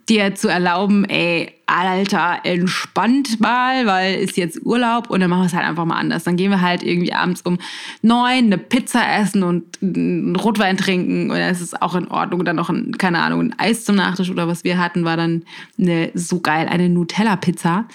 dir 0.09 0.35
zu 0.35 0.47
erlauben, 0.47 1.05
ey, 1.05 1.53
Alter, 1.65 2.39
entspannt 2.43 3.39
mal, 3.39 3.85
weil 3.85 4.15
ist 4.15 4.37
jetzt 4.37 4.65
Urlaub 4.65 5.09
und 5.09 5.21
dann 5.21 5.29
machen 5.29 5.43
wir 5.43 5.45
es 5.45 5.53
halt 5.53 5.65
einfach 5.65 5.85
mal 5.85 5.97
anders. 5.97 6.23
Dann 6.23 6.35
gehen 6.35 6.51
wir 6.51 6.61
halt 6.61 6.83
irgendwie 6.83 7.13
abends 7.13 7.41
um 7.41 7.57
neun 8.01 8.45
eine 8.45 8.57
Pizza 8.57 9.01
essen 9.19 9.43
und 9.43 9.63
einen 9.81 10.35
Rotwein 10.35 10.77
trinken 10.77 11.31
und 11.31 11.37
dann 11.37 11.51
ist 11.51 11.61
es 11.61 11.81
auch 11.81 11.95
in 11.95 12.07
Ordnung. 12.09 12.43
Dann 12.43 12.57
noch, 12.57 12.69
ein, 12.69 12.97
keine 12.97 13.19
Ahnung, 13.19 13.41
ein 13.41 13.59
Eis 13.59 13.85
zum 13.85 13.95
Nachtisch 13.95 14.29
oder 14.29 14.47
was 14.47 14.63
wir 14.63 14.77
hatten, 14.77 15.05
war 15.05 15.17
dann 15.17 15.43
eine, 15.79 16.11
so 16.13 16.41
geil, 16.41 16.67
eine 16.69 16.89
Nutella-Pizza. 16.89 17.85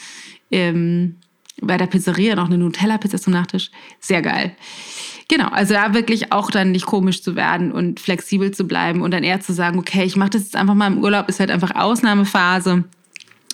Ähm, 0.51 1.16
bei 1.61 1.77
der 1.77 1.87
Pizzeria 1.87 2.35
noch 2.35 2.46
eine 2.46 2.59
Nutella-Pizza 2.59 3.18
zum 3.18 3.33
Nachtisch. 3.33 3.70
Sehr 4.01 4.22
geil. 4.22 4.57
Genau, 5.28 5.48
also 5.48 5.74
da 5.74 5.92
wirklich 5.92 6.32
auch 6.32 6.50
dann 6.50 6.70
nicht 6.70 6.86
komisch 6.86 7.22
zu 7.22 7.34
werden 7.34 7.72
und 7.72 7.98
flexibel 7.98 8.52
zu 8.52 8.64
bleiben 8.64 9.02
und 9.02 9.10
dann 9.10 9.24
eher 9.24 9.40
zu 9.40 9.52
sagen, 9.52 9.78
okay, 9.78 10.04
ich 10.04 10.16
mache 10.16 10.30
das 10.30 10.42
jetzt 10.42 10.56
einfach 10.56 10.74
mal 10.74 10.86
im 10.86 11.02
Urlaub, 11.02 11.28
ist 11.28 11.40
halt 11.40 11.50
einfach 11.50 11.74
Ausnahmephase. 11.74 12.84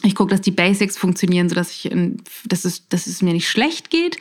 Ich 0.05 0.15
gucke, 0.15 0.31
dass 0.31 0.41
die 0.41 0.51
Basics 0.51 0.99
funktionieren, 0.99 1.49
sodass 1.49 1.71
ich, 1.71 1.91
in, 1.91 2.23
dass, 2.45 2.65
es, 2.65 2.89
dass 2.89 3.07
es 3.07 3.23
mir 3.23 3.33
nicht 3.33 3.49
schlecht 3.49 3.89
geht. 3.89 4.19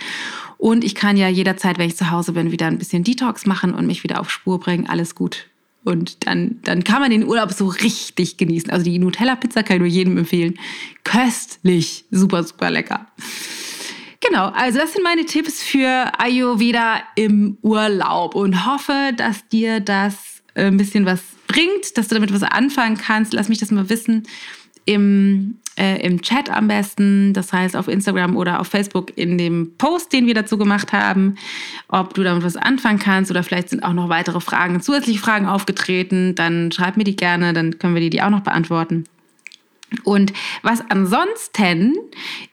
Und 0.57 0.83
ich 0.83 0.95
kann 0.95 1.17
ja 1.17 1.27
jederzeit, 1.27 1.77
wenn 1.77 1.87
ich 1.87 1.97
zu 1.97 2.11
Hause 2.11 2.33
bin, 2.33 2.51
wieder 2.51 2.67
ein 2.67 2.77
bisschen 2.77 3.03
Detox 3.03 3.45
machen 3.45 3.73
und 3.73 3.87
mich 3.87 4.03
wieder 4.03 4.21
auf 4.21 4.29
Spur 4.29 4.59
bringen. 4.59 4.87
Alles 4.87 5.15
gut. 5.15 5.47
Und 5.83 6.27
dann, 6.27 6.59
dann 6.63 6.83
kann 6.83 7.01
man 7.01 7.09
den 7.09 7.25
Urlaub 7.25 7.51
so 7.51 7.67
richtig 7.67 8.37
genießen. 8.37 8.69
Also 8.69 8.85
die 8.85 8.99
Nutella-Pizza 8.99 9.63
kann 9.63 9.77
ich 9.77 9.79
nur 9.79 9.89
jedem 9.89 10.17
empfehlen. 10.19 10.59
Köstlich. 11.03 12.05
Super, 12.11 12.43
super 12.43 12.69
lecker. 12.69 13.07
Genau, 14.21 14.49
also 14.49 14.77
das 14.77 14.93
sind 14.93 15.03
meine 15.03 15.25
Tipps 15.25 15.63
für 15.63 16.11
Ayurveda 16.19 17.01
im 17.15 17.57
Urlaub 17.63 18.35
und 18.35 18.67
hoffe, 18.67 19.13
dass 19.17 19.47
dir 19.47 19.79
das 19.79 20.43
äh, 20.53 20.65
ein 20.65 20.77
bisschen 20.77 21.05
was 21.05 21.21
bringt, 21.47 21.97
dass 21.97 22.07
du 22.07 22.15
damit 22.15 22.31
was 22.31 22.43
anfangen 22.43 22.97
kannst. 22.97 23.33
Lass 23.33 23.49
mich 23.49 23.57
das 23.57 23.71
mal 23.71 23.89
wissen 23.89 24.27
im, 24.85 25.57
äh, 25.75 26.05
im 26.05 26.21
Chat 26.21 26.49
am 26.49 26.67
besten, 26.67 27.33
das 27.33 27.51
heißt 27.51 27.75
auf 27.75 27.87
Instagram 27.87 28.37
oder 28.37 28.59
auf 28.59 28.67
Facebook 28.67 29.15
in 29.17 29.37
dem 29.37 29.73
Post, 29.77 30.13
den 30.13 30.27
wir 30.27 30.35
dazu 30.35 30.57
gemacht 30.57 30.93
haben, 30.93 31.35
ob 31.87 32.13
du 32.13 32.23
damit 32.23 32.43
was 32.43 32.57
anfangen 32.57 32.99
kannst 32.99 33.31
oder 33.31 33.43
vielleicht 33.43 33.69
sind 33.69 33.83
auch 33.83 33.93
noch 33.93 34.09
weitere 34.09 34.39
Fragen, 34.39 34.81
zusätzliche 34.81 35.19
Fragen 35.19 35.47
aufgetreten, 35.47 36.35
dann 36.35 36.71
schreib 36.71 36.95
mir 36.95 37.03
die 37.03 37.15
gerne, 37.15 37.53
dann 37.53 37.79
können 37.79 37.95
wir 37.95 38.01
dir 38.01 38.09
die 38.09 38.21
auch 38.21 38.29
noch 38.29 38.41
beantworten. 38.41 39.05
Und 40.03 40.33
was 40.63 40.81
ansonsten 40.89 41.95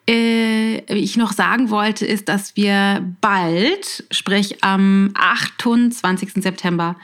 äh, 0.08 0.78
ich 0.92 1.16
noch 1.16 1.32
sagen 1.32 1.70
wollte, 1.70 2.04
ist, 2.04 2.28
dass 2.28 2.56
wir 2.56 3.14
bald, 3.20 4.04
sprich 4.10 4.62
am 4.64 5.10
28. 5.14 6.42
September, 6.42 6.96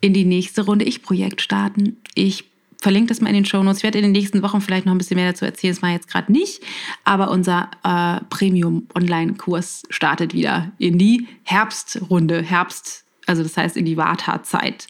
in 0.00 0.12
die 0.12 0.24
nächste 0.24 0.64
Runde 0.64 0.84
Ich-Projekt 0.84 1.40
starten. 1.40 1.96
Ich 2.14 2.44
verlinke 2.84 3.08
das 3.08 3.20
mal 3.20 3.28
in 3.28 3.34
den 3.34 3.44
Show 3.46 3.62
Notes. 3.62 3.78
Ich 3.78 3.84
werde 3.84 3.98
in 3.98 4.04
den 4.04 4.12
nächsten 4.12 4.42
Wochen 4.42 4.60
vielleicht 4.60 4.84
noch 4.84 4.92
ein 4.92 4.98
bisschen 4.98 5.16
mehr 5.16 5.32
dazu 5.32 5.46
erzählen. 5.46 5.74
Das 5.74 5.82
war 5.82 5.90
jetzt 5.90 6.08
gerade 6.08 6.30
nicht. 6.30 6.62
Aber 7.04 7.30
unser 7.30 7.70
äh, 7.82 8.22
Premium-Online-Kurs 8.28 9.84
startet 9.88 10.34
wieder 10.34 10.72
in 10.78 10.98
die 10.98 11.26
Herbstrunde. 11.44 12.42
Herbst, 12.42 13.04
also 13.26 13.42
das 13.42 13.56
heißt 13.56 13.76
in 13.76 13.86
die 13.86 13.96
Vata-Zeit. 13.96 14.86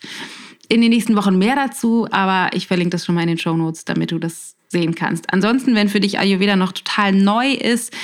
In 0.69 0.81
den 0.81 0.91
nächsten 0.91 1.15
Wochen 1.15 1.39
mehr 1.39 1.55
dazu, 1.55 2.09
aber 2.11 2.55
ich 2.57 2.67
verlinke 2.67 2.91
das 2.91 3.05
schon 3.05 3.15
mal 3.15 3.23
in 3.23 3.29
den 3.29 3.39
Show 3.39 3.57
Notes, 3.57 3.85
damit 3.85 4.11
du 4.11 4.19
das 4.19 4.54
sehen 4.75 4.95
kannst. 4.95 5.33
Ansonsten, 5.33 5.75
wenn 5.75 5.89
für 5.89 6.01
dich 6.01 6.19
Ayurveda 6.19 6.57
noch 6.57 6.73
total 6.73 7.13
neu 7.13 7.53
ist, 7.53 7.95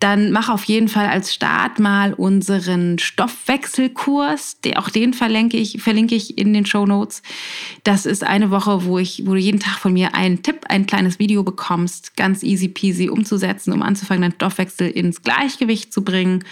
dann 0.00 0.32
mach 0.32 0.48
auf 0.48 0.64
jeden 0.64 0.88
Fall 0.88 1.06
als 1.06 1.32
Start 1.32 1.78
mal 1.78 2.12
unseren 2.12 2.98
Stoffwechselkurs. 2.98 4.58
Auch 4.74 4.90
den 4.90 5.14
verlinke 5.14 5.56
ich, 5.56 5.80
verlinke 5.80 6.16
ich 6.16 6.36
in 6.36 6.52
den 6.52 6.66
Show 6.66 6.84
Notes. 6.84 7.22
Das 7.84 8.04
ist 8.04 8.24
eine 8.24 8.50
Woche, 8.50 8.84
wo, 8.84 8.98
ich, 8.98 9.22
wo 9.24 9.34
du 9.34 9.40
jeden 9.40 9.60
Tag 9.60 9.78
von 9.78 9.92
mir 9.92 10.14
einen 10.14 10.42
Tipp, 10.42 10.66
ein 10.68 10.86
kleines 10.86 11.20
Video 11.20 11.44
bekommst, 11.44 12.16
ganz 12.16 12.42
easy 12.42 12.68
peasy 12.68 13.08
umzusetzen, 13.08 13.72
um 13.72 13.82
anzufangen, 13.82 14.22
deinen 14.22 14.34
Stoffwechsel 14.34 14.90
ins 14.90 15.22
Gleichgewicht 15.22 15.92
zu 15.92 16.02
bringen 16.02 16.44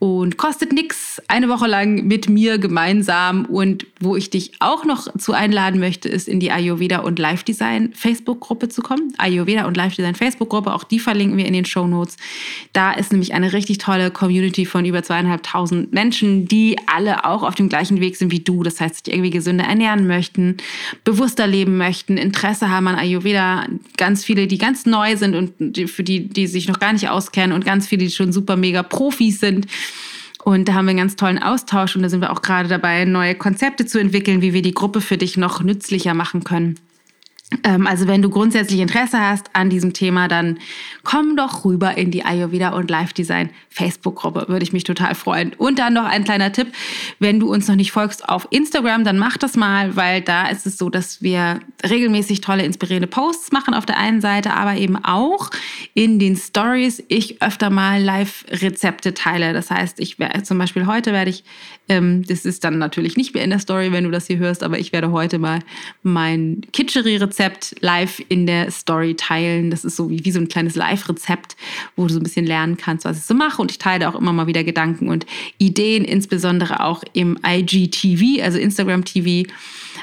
und 0.00 0.38
kostet 0.38 0.72
nichts. 0.72 1.20
Eine 1.28 1.50
Woche 1.50 1.66
lang 1.66 2.06
mit 2.06 2.26
mir 2.30 2.56
gemeinsam. 2.56 3.44
Und 3.44 3.86
wo 4.00 4.16
ich 4.16 4.30
dich 4.30 4.52
auch 4.58 4.86
noch 4.86 5.14
zu 5.18 5.34
einladen 5.34 5.78
möchte, 5.78 6.08
ist 6.08 6.26
in 6.26 6.40
die 6.40 6.50
Ayurveda 6.50 7.00
und 7.00 7.18
Live 7.18 7.44
Design 7.44 7.92
Facebook-Gruppe 7.92 8.70
zu 8.70 8.80
kommen. 8.80 9.12
Ayurveda 9.18 9.66
und 9.66 9.76
Live 9.76 9.96
Design 9.96 10.14
Facebook-Gruppe, 10.14 10.72
auch 10.72 10.84
die 10.84 10.98
verlinken 10.98 11.36
wir 11.36 11.44
in 11.44 11.52
den 11.52 11.66
Show 11.66 11.86
Notes. 11.86 12.16
Da 12.72 12.92
ist 12.92 13.12
nämlich 13.12 13.34
eine 13.34 13.52
richtig 13.52 13.76
tolle 13.76 14.10
Community 14.10 14.64
von 14.64 14.86
über 14.86 15.02
zweieinhalbtausend 15.02 15.92
Menschen, 15.92 16.48
die 16.48 16.78
alle 16.86 17.26
auch 17.26 17.42
auf 17.42 17.54
dem 17.54 17.68
gleichen 17.68 18.00
Weg 18.00 18.16
sind 18.16 18.32
wie 18.32 18.40
du. 18.40 18.62
Das 18.62 18.80
heißt, 18.80 19.04
sich 19.04 19.12
irgendwie 19.12 19.30
gesünder 19.30 19.64
ernähren 19.64 20.06
möchten, 20.06 20.56
bewusster 21.04 21.46
leben 21.46 21.76
möchten, 21.76 22.16
Interesse 22.16 22.70
haben 22.70 22.88
an 22.88 22.96
Ayurveda. 22.96 23.66
Ganz 23.98 24.24
viele, 24.24 24.46
die 24.46 24.56
ganz 24.56 24.86
neu 24.86 25.18
sind 25.18 25.34
und 25.34 25.90
für 25.90 26.02
die, 26.02 26.26
die 26.26 26.46
sich 26.46 26.68
noch 26.68 26.78
gar 26.78 26.94
nicht 26.94 27.10
auskennen 27.10 27.52
und 27.54 27.66
ganz 27.66 27.86
viele, 27.86 28.04
die 28.04 28.10
schon 28.10 28.32
super 28.32 28.56
mega 28.56 28.82
Profis 28.82 29.40
sind 29.40 29.66
und 30.44 30.68
da 30.68 30.74
haben 30.74 30.86
wir 30.86 30.90
einen 30.90 30.98
ganz 30.98 31.16
tollen 31.16 31.42
Austausch 31.42 31.96
und 31.96 32.02
da 32.02 32.08
sind 32.08 32.20
wir 32.20 32.32
auch 32.32 32.42
gerade 32.42 32.68
dabei, 32.68 33.04
neue 33.04 33.34
Konzepte 33.34 33.86
zu 33.86 33.98
entwickeln, 33.98 34.42
wie 34.42 34.52
wir 34.52 34.62
die 34.62 34.74
Gruppe 34.74 35.00
für 35.00 35.16
dich 35.16 35.36
noch 35.36 35.62
nützlicher 35.62 36.14
machen 36.14 36.44
können. 36.44 36.78
Ähm, 37.64 37.86
also 37.86 38.06
wenn 38.06 38.22
du 38.22 38.30
grundsätzlich 38.30 38.80
Interesse 38.80 39.20
hast 39.20 39.50
an 39.54 39.70
diesem 39.70 39.92
Thema, 39.92 40.28
dann 40.28 40.58
komm 41.02 41.36
doch 41.36 41.64
rüber 41.64 41.96
in 41.96 42.10
die 42.10 42.24
Ayurveda 42.24 42.70
und 42.70 42.90
Life 42.90 43.12
Design 43.12 43.50
Facebook-Gruppe. 43.70 44.46
Würde 44.48 44.62
ich 44.62 44.72
mich 44.72 44.84
total 44.84 45.14
freuen. 45.14 45.52
Und 45.54 45.78
dann 45.78 45.94
noch 45.94 46.04
ein 46.04 46.24
kleiner 46.24 46.52
Tipp. 46.52 46.68
Wenn 47.18 47.40
du 47.40 47.50
uns 47.52 47.66
noch 47.66 47.74
nicht 47.74 47.90
folgst 47.90 48.28
auf 48.28 48.46
Instagram, 48.50 49.04
dann 49.04 49.18
mach 49.18 49.36
das 49.36 49.56
mal, 49.56 49.96
weil 49.96 50.20
da 50.20 50.48
ist 50.48 50.66
es 50.66 50.78
so, 50.78 50.90
dass 50.90 51.22
wir 51.22 51.60
regelmäßig 51.88 52.40
tolle, 52.40 52.64
inspirierende 52.64 53.08
Posts 53.08 53.50
machen 53.50 53.74
auf 53.74 53.86
der 53.86 53.98
einen 53.98 54.20
Seite, 54.20 54.54
aber 54.54 54.76
eben 54.76 54.96
auch 54.96 55.50
in 55.94 56.18
den 56.18 56.36
Stories 56.36 57.02
ich 57.08 57.42
öfter 57.42 57.70
mal 57.70 58.00
Live-Rezepte 58.00 59.14
teile. 59.14 59.52
Das 59.52 59.70
heißt, 59.70 59.98
ich 59.98 60.18
werde 60.18 60.44
zum 60.44 60.58
Beispiel 60.58 60.86
heute 60.86 61.12
werde 61.12 61.30
ich, 61.30 61.44
ähm, 61.88 62.24
das 62.26 62.44
ist 62.44 62.62
dann 62.62 62.78
natürlich 62.78 63.16
nicht 63.16 63.34
mehr 63.34 63.42
in 63.42 63.50
der 63.50 63.58
Story, 63.58 63.90
wenn 63.90 64.04
du 64.04 64.10
das 64.10 64.26
hier 64.26 64.38
hörst, 64.38 64.62
aber 64.62 64.78
ich 64.78 64.92
werde 64.92 65.10
heute 65.10 65.38
mal 65.38 65.60
mein 66.02 66.60
Kitchery-Rezept 66.72 67.39
Rezept 67.40 67.76
live 67.80 68.22
in 68.28 68.46
der 68.46 68.70
Story 68.70 69.14
teilen. 69.14 69.70
Das 69.70 69.84
ist 69.84 69.96
so 69.96 70.10
wie, 70.10 70.24
wie 70.24 70.30
so 70.30 70.38
ein 70.38 70.48
kleines 70.48 70.76
Live-Rezept, 70.76 71.56
wo 71.96 72.06
du 72.06 72.12
so 72.12 72.20
ein 72.20 72.22
bisschen 72.22 72.46
lernen 72.46 72.76
kannst, 72.76 73.06
was 73.06 73.16
ich 73.16 73.24
so 73.24 73.34
mache. 73.34 73.62
Und 73.62 73.70
ich 73.70 73.78
teile 73.78 74.08
auch 74.08 74.14
immer 74.14 74.32
mal 74.32 74.46
wieder 74.46 74.62
Gedanken 74.62 75.08
und 75.08 75.24
Ideen, 75.56 76.04
insbesondere 76.04 76.84
auch 76.84 77.02
im 77.14 77.38
IGTV, 77.44 78.42
also 78.42 78.58
Instagram 78.58 79.04
TV 79.04 79.50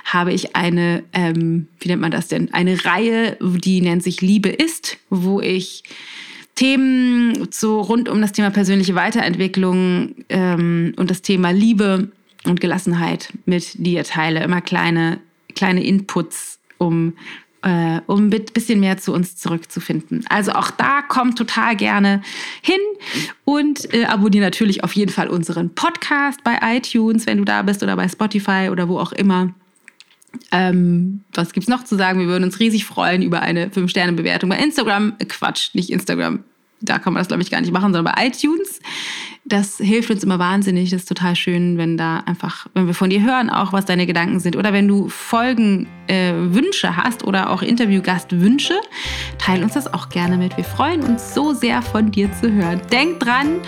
habe 0.03 0.33
ich 0.33 0.55
eine, 0.55 1.03
ähm, 1.13 1.67
wie 1.79 1.89
nennt 1.89 2.01
man 2.01 2.11
das 2.11 2.27
denn? 2.27 2.53
Eine 2.53 2.83
Reihe, 2.85 3.37
die 3.39 3.81
nennt 3.81 4.03
sich 4.03 4.21
Liebe 4.21 4.49
ist, 4.49 4.97
wo 5.09 5.39
ich 5.39 5.83
Themen 6.55 7.47
so 7.51 7.81
rund 7.81 8.09
um 8.09 8.19
das 8.19 8.31
Thema 8.31 8.49
persönliche 8.49 8.95
Weiterentwicklung 8.95 10.15
ähm, 10.29 10.93
und 10.97 11.11
das 11.11 11.21
Thema 11.21 11.51
Liebe 11.51 12.09
und 12.45 12.61
Gelassenheit 12.61 13.31
mit 13.45 13.85
dir 13.85 14.03
teile. 14.03 14.43
Immer 14.43 14.61
kleine, 14.61 15.19
kleine 15.53 15.83
Inputs 15.83 16.56
um 16.77 17.13
äh, 17.63 18.01
um 18.05 18.27
ein 18.27 18.29
bisschen 18.29 18.79
mehr 18.79 18.97
zu 18.97 19.13
uns 19.13 19.35
zurückzufinden. 19.35 20.23
Also 20.29 20.51
auch 20.53 20.71
da 20.71 21.01
kommt 21.01 21.37
total 21.37 21.75
gerne 21.75 22.21
hin 22.61 22.79
und 23.45 23.93
äh, 23.93 24.05
abonniere 24.05 24.45
natürlich 24.45 24.83
auf 24.83 24.93
jeden 24.93 25.11
Fall 25.11 25.27
unseren 25.27 25.73
Podcast 25.73 26.43
bei 26.43 26.57
iTunes, 26.61 27.25
wenn 27.25 27.39
du 27.39 27.45
da 27.45 27.63
bist 27.63 27.83
oder 27.83 27.95
bei 27.95 28.07
Spotify 28.07 28.69
oder 28.71 28.87
wo 28.87 28.99
auch 28.99 29.11
immer. 29.11 29.53
Ähm, 30.51 31.21
was 31.33 31.51
gibt's 31.51 31.69
noch 31.69 31.83
zu 31.83 31.95
sagen? 31.95 32.19
Wir 32.19 32.27
würden 32.27 32.43
uns 32.43 32.59
riesig 32.59 32.85
freuen 32.85 33.21
über 33.21 33.41
eine 33.41 33.67
5-Sterne-Bewertung 33.69 34.49
bei 34.49 34.57
Instagram. 34.57 35.15
Äh, 35.19 35.25
Quatsch, 35.25 35.73
nicht 35.73 35.89
Instagram. 35.89 36.43
Da 36.79 36.99
kann 36.99 37.13
man 37.13 37.21
das, 37.21 37.27
glaube 37.27 37.41
ich, 37.41 37.49
gar 37.49 37.59
nicht 37.59 37.73
machen, 37.73 37.91
sondern 37.91 38.13
bei 38.13 38.27
iTunes 38.27 38.79
das 39.47 39.77
hilft 39.77 40.11
uns 40.11 40.23
immer 40.23 40.39
wahnsinnig. 40.39 40.89
Das 40.89 41.01
ist 41.01 41.07
total 41.07 41.35
schön, 41.35 41.77
wenn 41.77 41.95
da 41.95 42.19
einfach, 42.25 42.67
wenn 42.73 42.85
wir 42.85 42.93
von 42.93 43.09
dir 43.09 43.23
hören, 43.23 43.49
auch 43.49 43.71
was 43.71 43.85
deine 43.85 44.05
Gedanken 44.05 44.39
sind. 44.41 44.57
Oder 44.57 44.73
wenn 44.73 44.87
du 44.89 45.07
Folgenwünsche 45.07 46.87
äh, 46.87 46.91
hast 46.91 47.23
oder 47.23 47.49
auch 47.49 47.61
Interviewgastwünsche, 47.61 48.75
teil 49.37 49.63
uns 49.63 49.73
das 49.73 49.93
auch 49.93 50.09
gerne 50.09 50.37
mit. 50.37 50.57
Wir 50.57 50.65
freuen 50.65 51.01
uns 51.01 51.33
so 51.33 51.53
sehr 51.53 51.81
von 51.81 52.11
dir 52.11 52.29
zu 52.33 52.51
hören. 52.51 52.81
Denk 52.91 53.21
dran, 53.21 53.61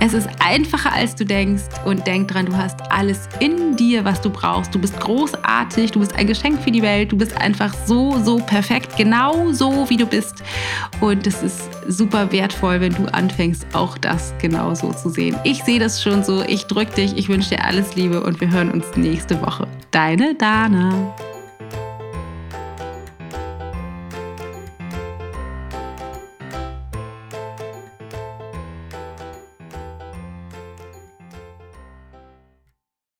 es 0.00 0.14
ist 0.14 0.28
einfacher 0.38 0.92
als 0.92 1.14
du 1.14 1.26
denkst 1.26 1.64
und 1.84 2.06
denk 2.06 2.28
dran, 2.28 2.46
du 2.46 2.56
hast 2.56 2.80
alles 2.90 3.28
in 3.38 3.76
dir, 3.76 4.06
was 4.06 4.22
du 4.22 4.30
brauchst. 4.30 4.74
Du 4.74 4.78
bist 4.78 4.98
großartig, 5.00 5.90
du 5.90 6.00
bist 6.00 6.14
ein 6.14 6.26
Geschenk 6.26 6.62
für 6.62 6.70
die 6.70 6.82
Welt, 6.82 7.12
du 7.12 7.18
bist 7.18 7.36
einfach 7.36 7.74
so, 7.84 8.18
so 8.24 8.38
perfekt, 8.38 8.96
genau 8.96 9.52
so 9.52 9.88
wie 9.90 9.98
du 9.98 10.06
bist. 10.06 10.42
Und 11.00 11.26
es 11.26 11.42
ist 11.42 11.68
super 11.88 12.32
wertvoll, 12.32 12.80
wenn 12.80 12.94
du 12.94 13.04
anfängst, 13.12 13.66
auch 13.74 13.98
das 13.98 14.32
genau 14.40 14.74
so 14.74 14.92
zu 14.92 15.10
sehen 15.10 15.25
sehen. 15.30 15.40
Ich 15.44 15.62
sehe 15.64 15.78
das 15.78 16.02
schon 16.02 16.22
so. 16.22 16.42
Ich 16.42 16.64
drücke 16.64 16.94
dich. 16.94 17.16
Ich 17.16 17.28
wünsche 17.28 17.50
dir 17.50 17.64
alles 17.64 17.94
Liebe 17.94 18.22
und 18.22 18.40
wir 18.40 18.50
hören 18.50 18.70
uns 18.70 18.84
nächste 18.96 19.40
Woche. 19.42 19.66
Deine 19.90 20.34
Dana. 20.34 21.14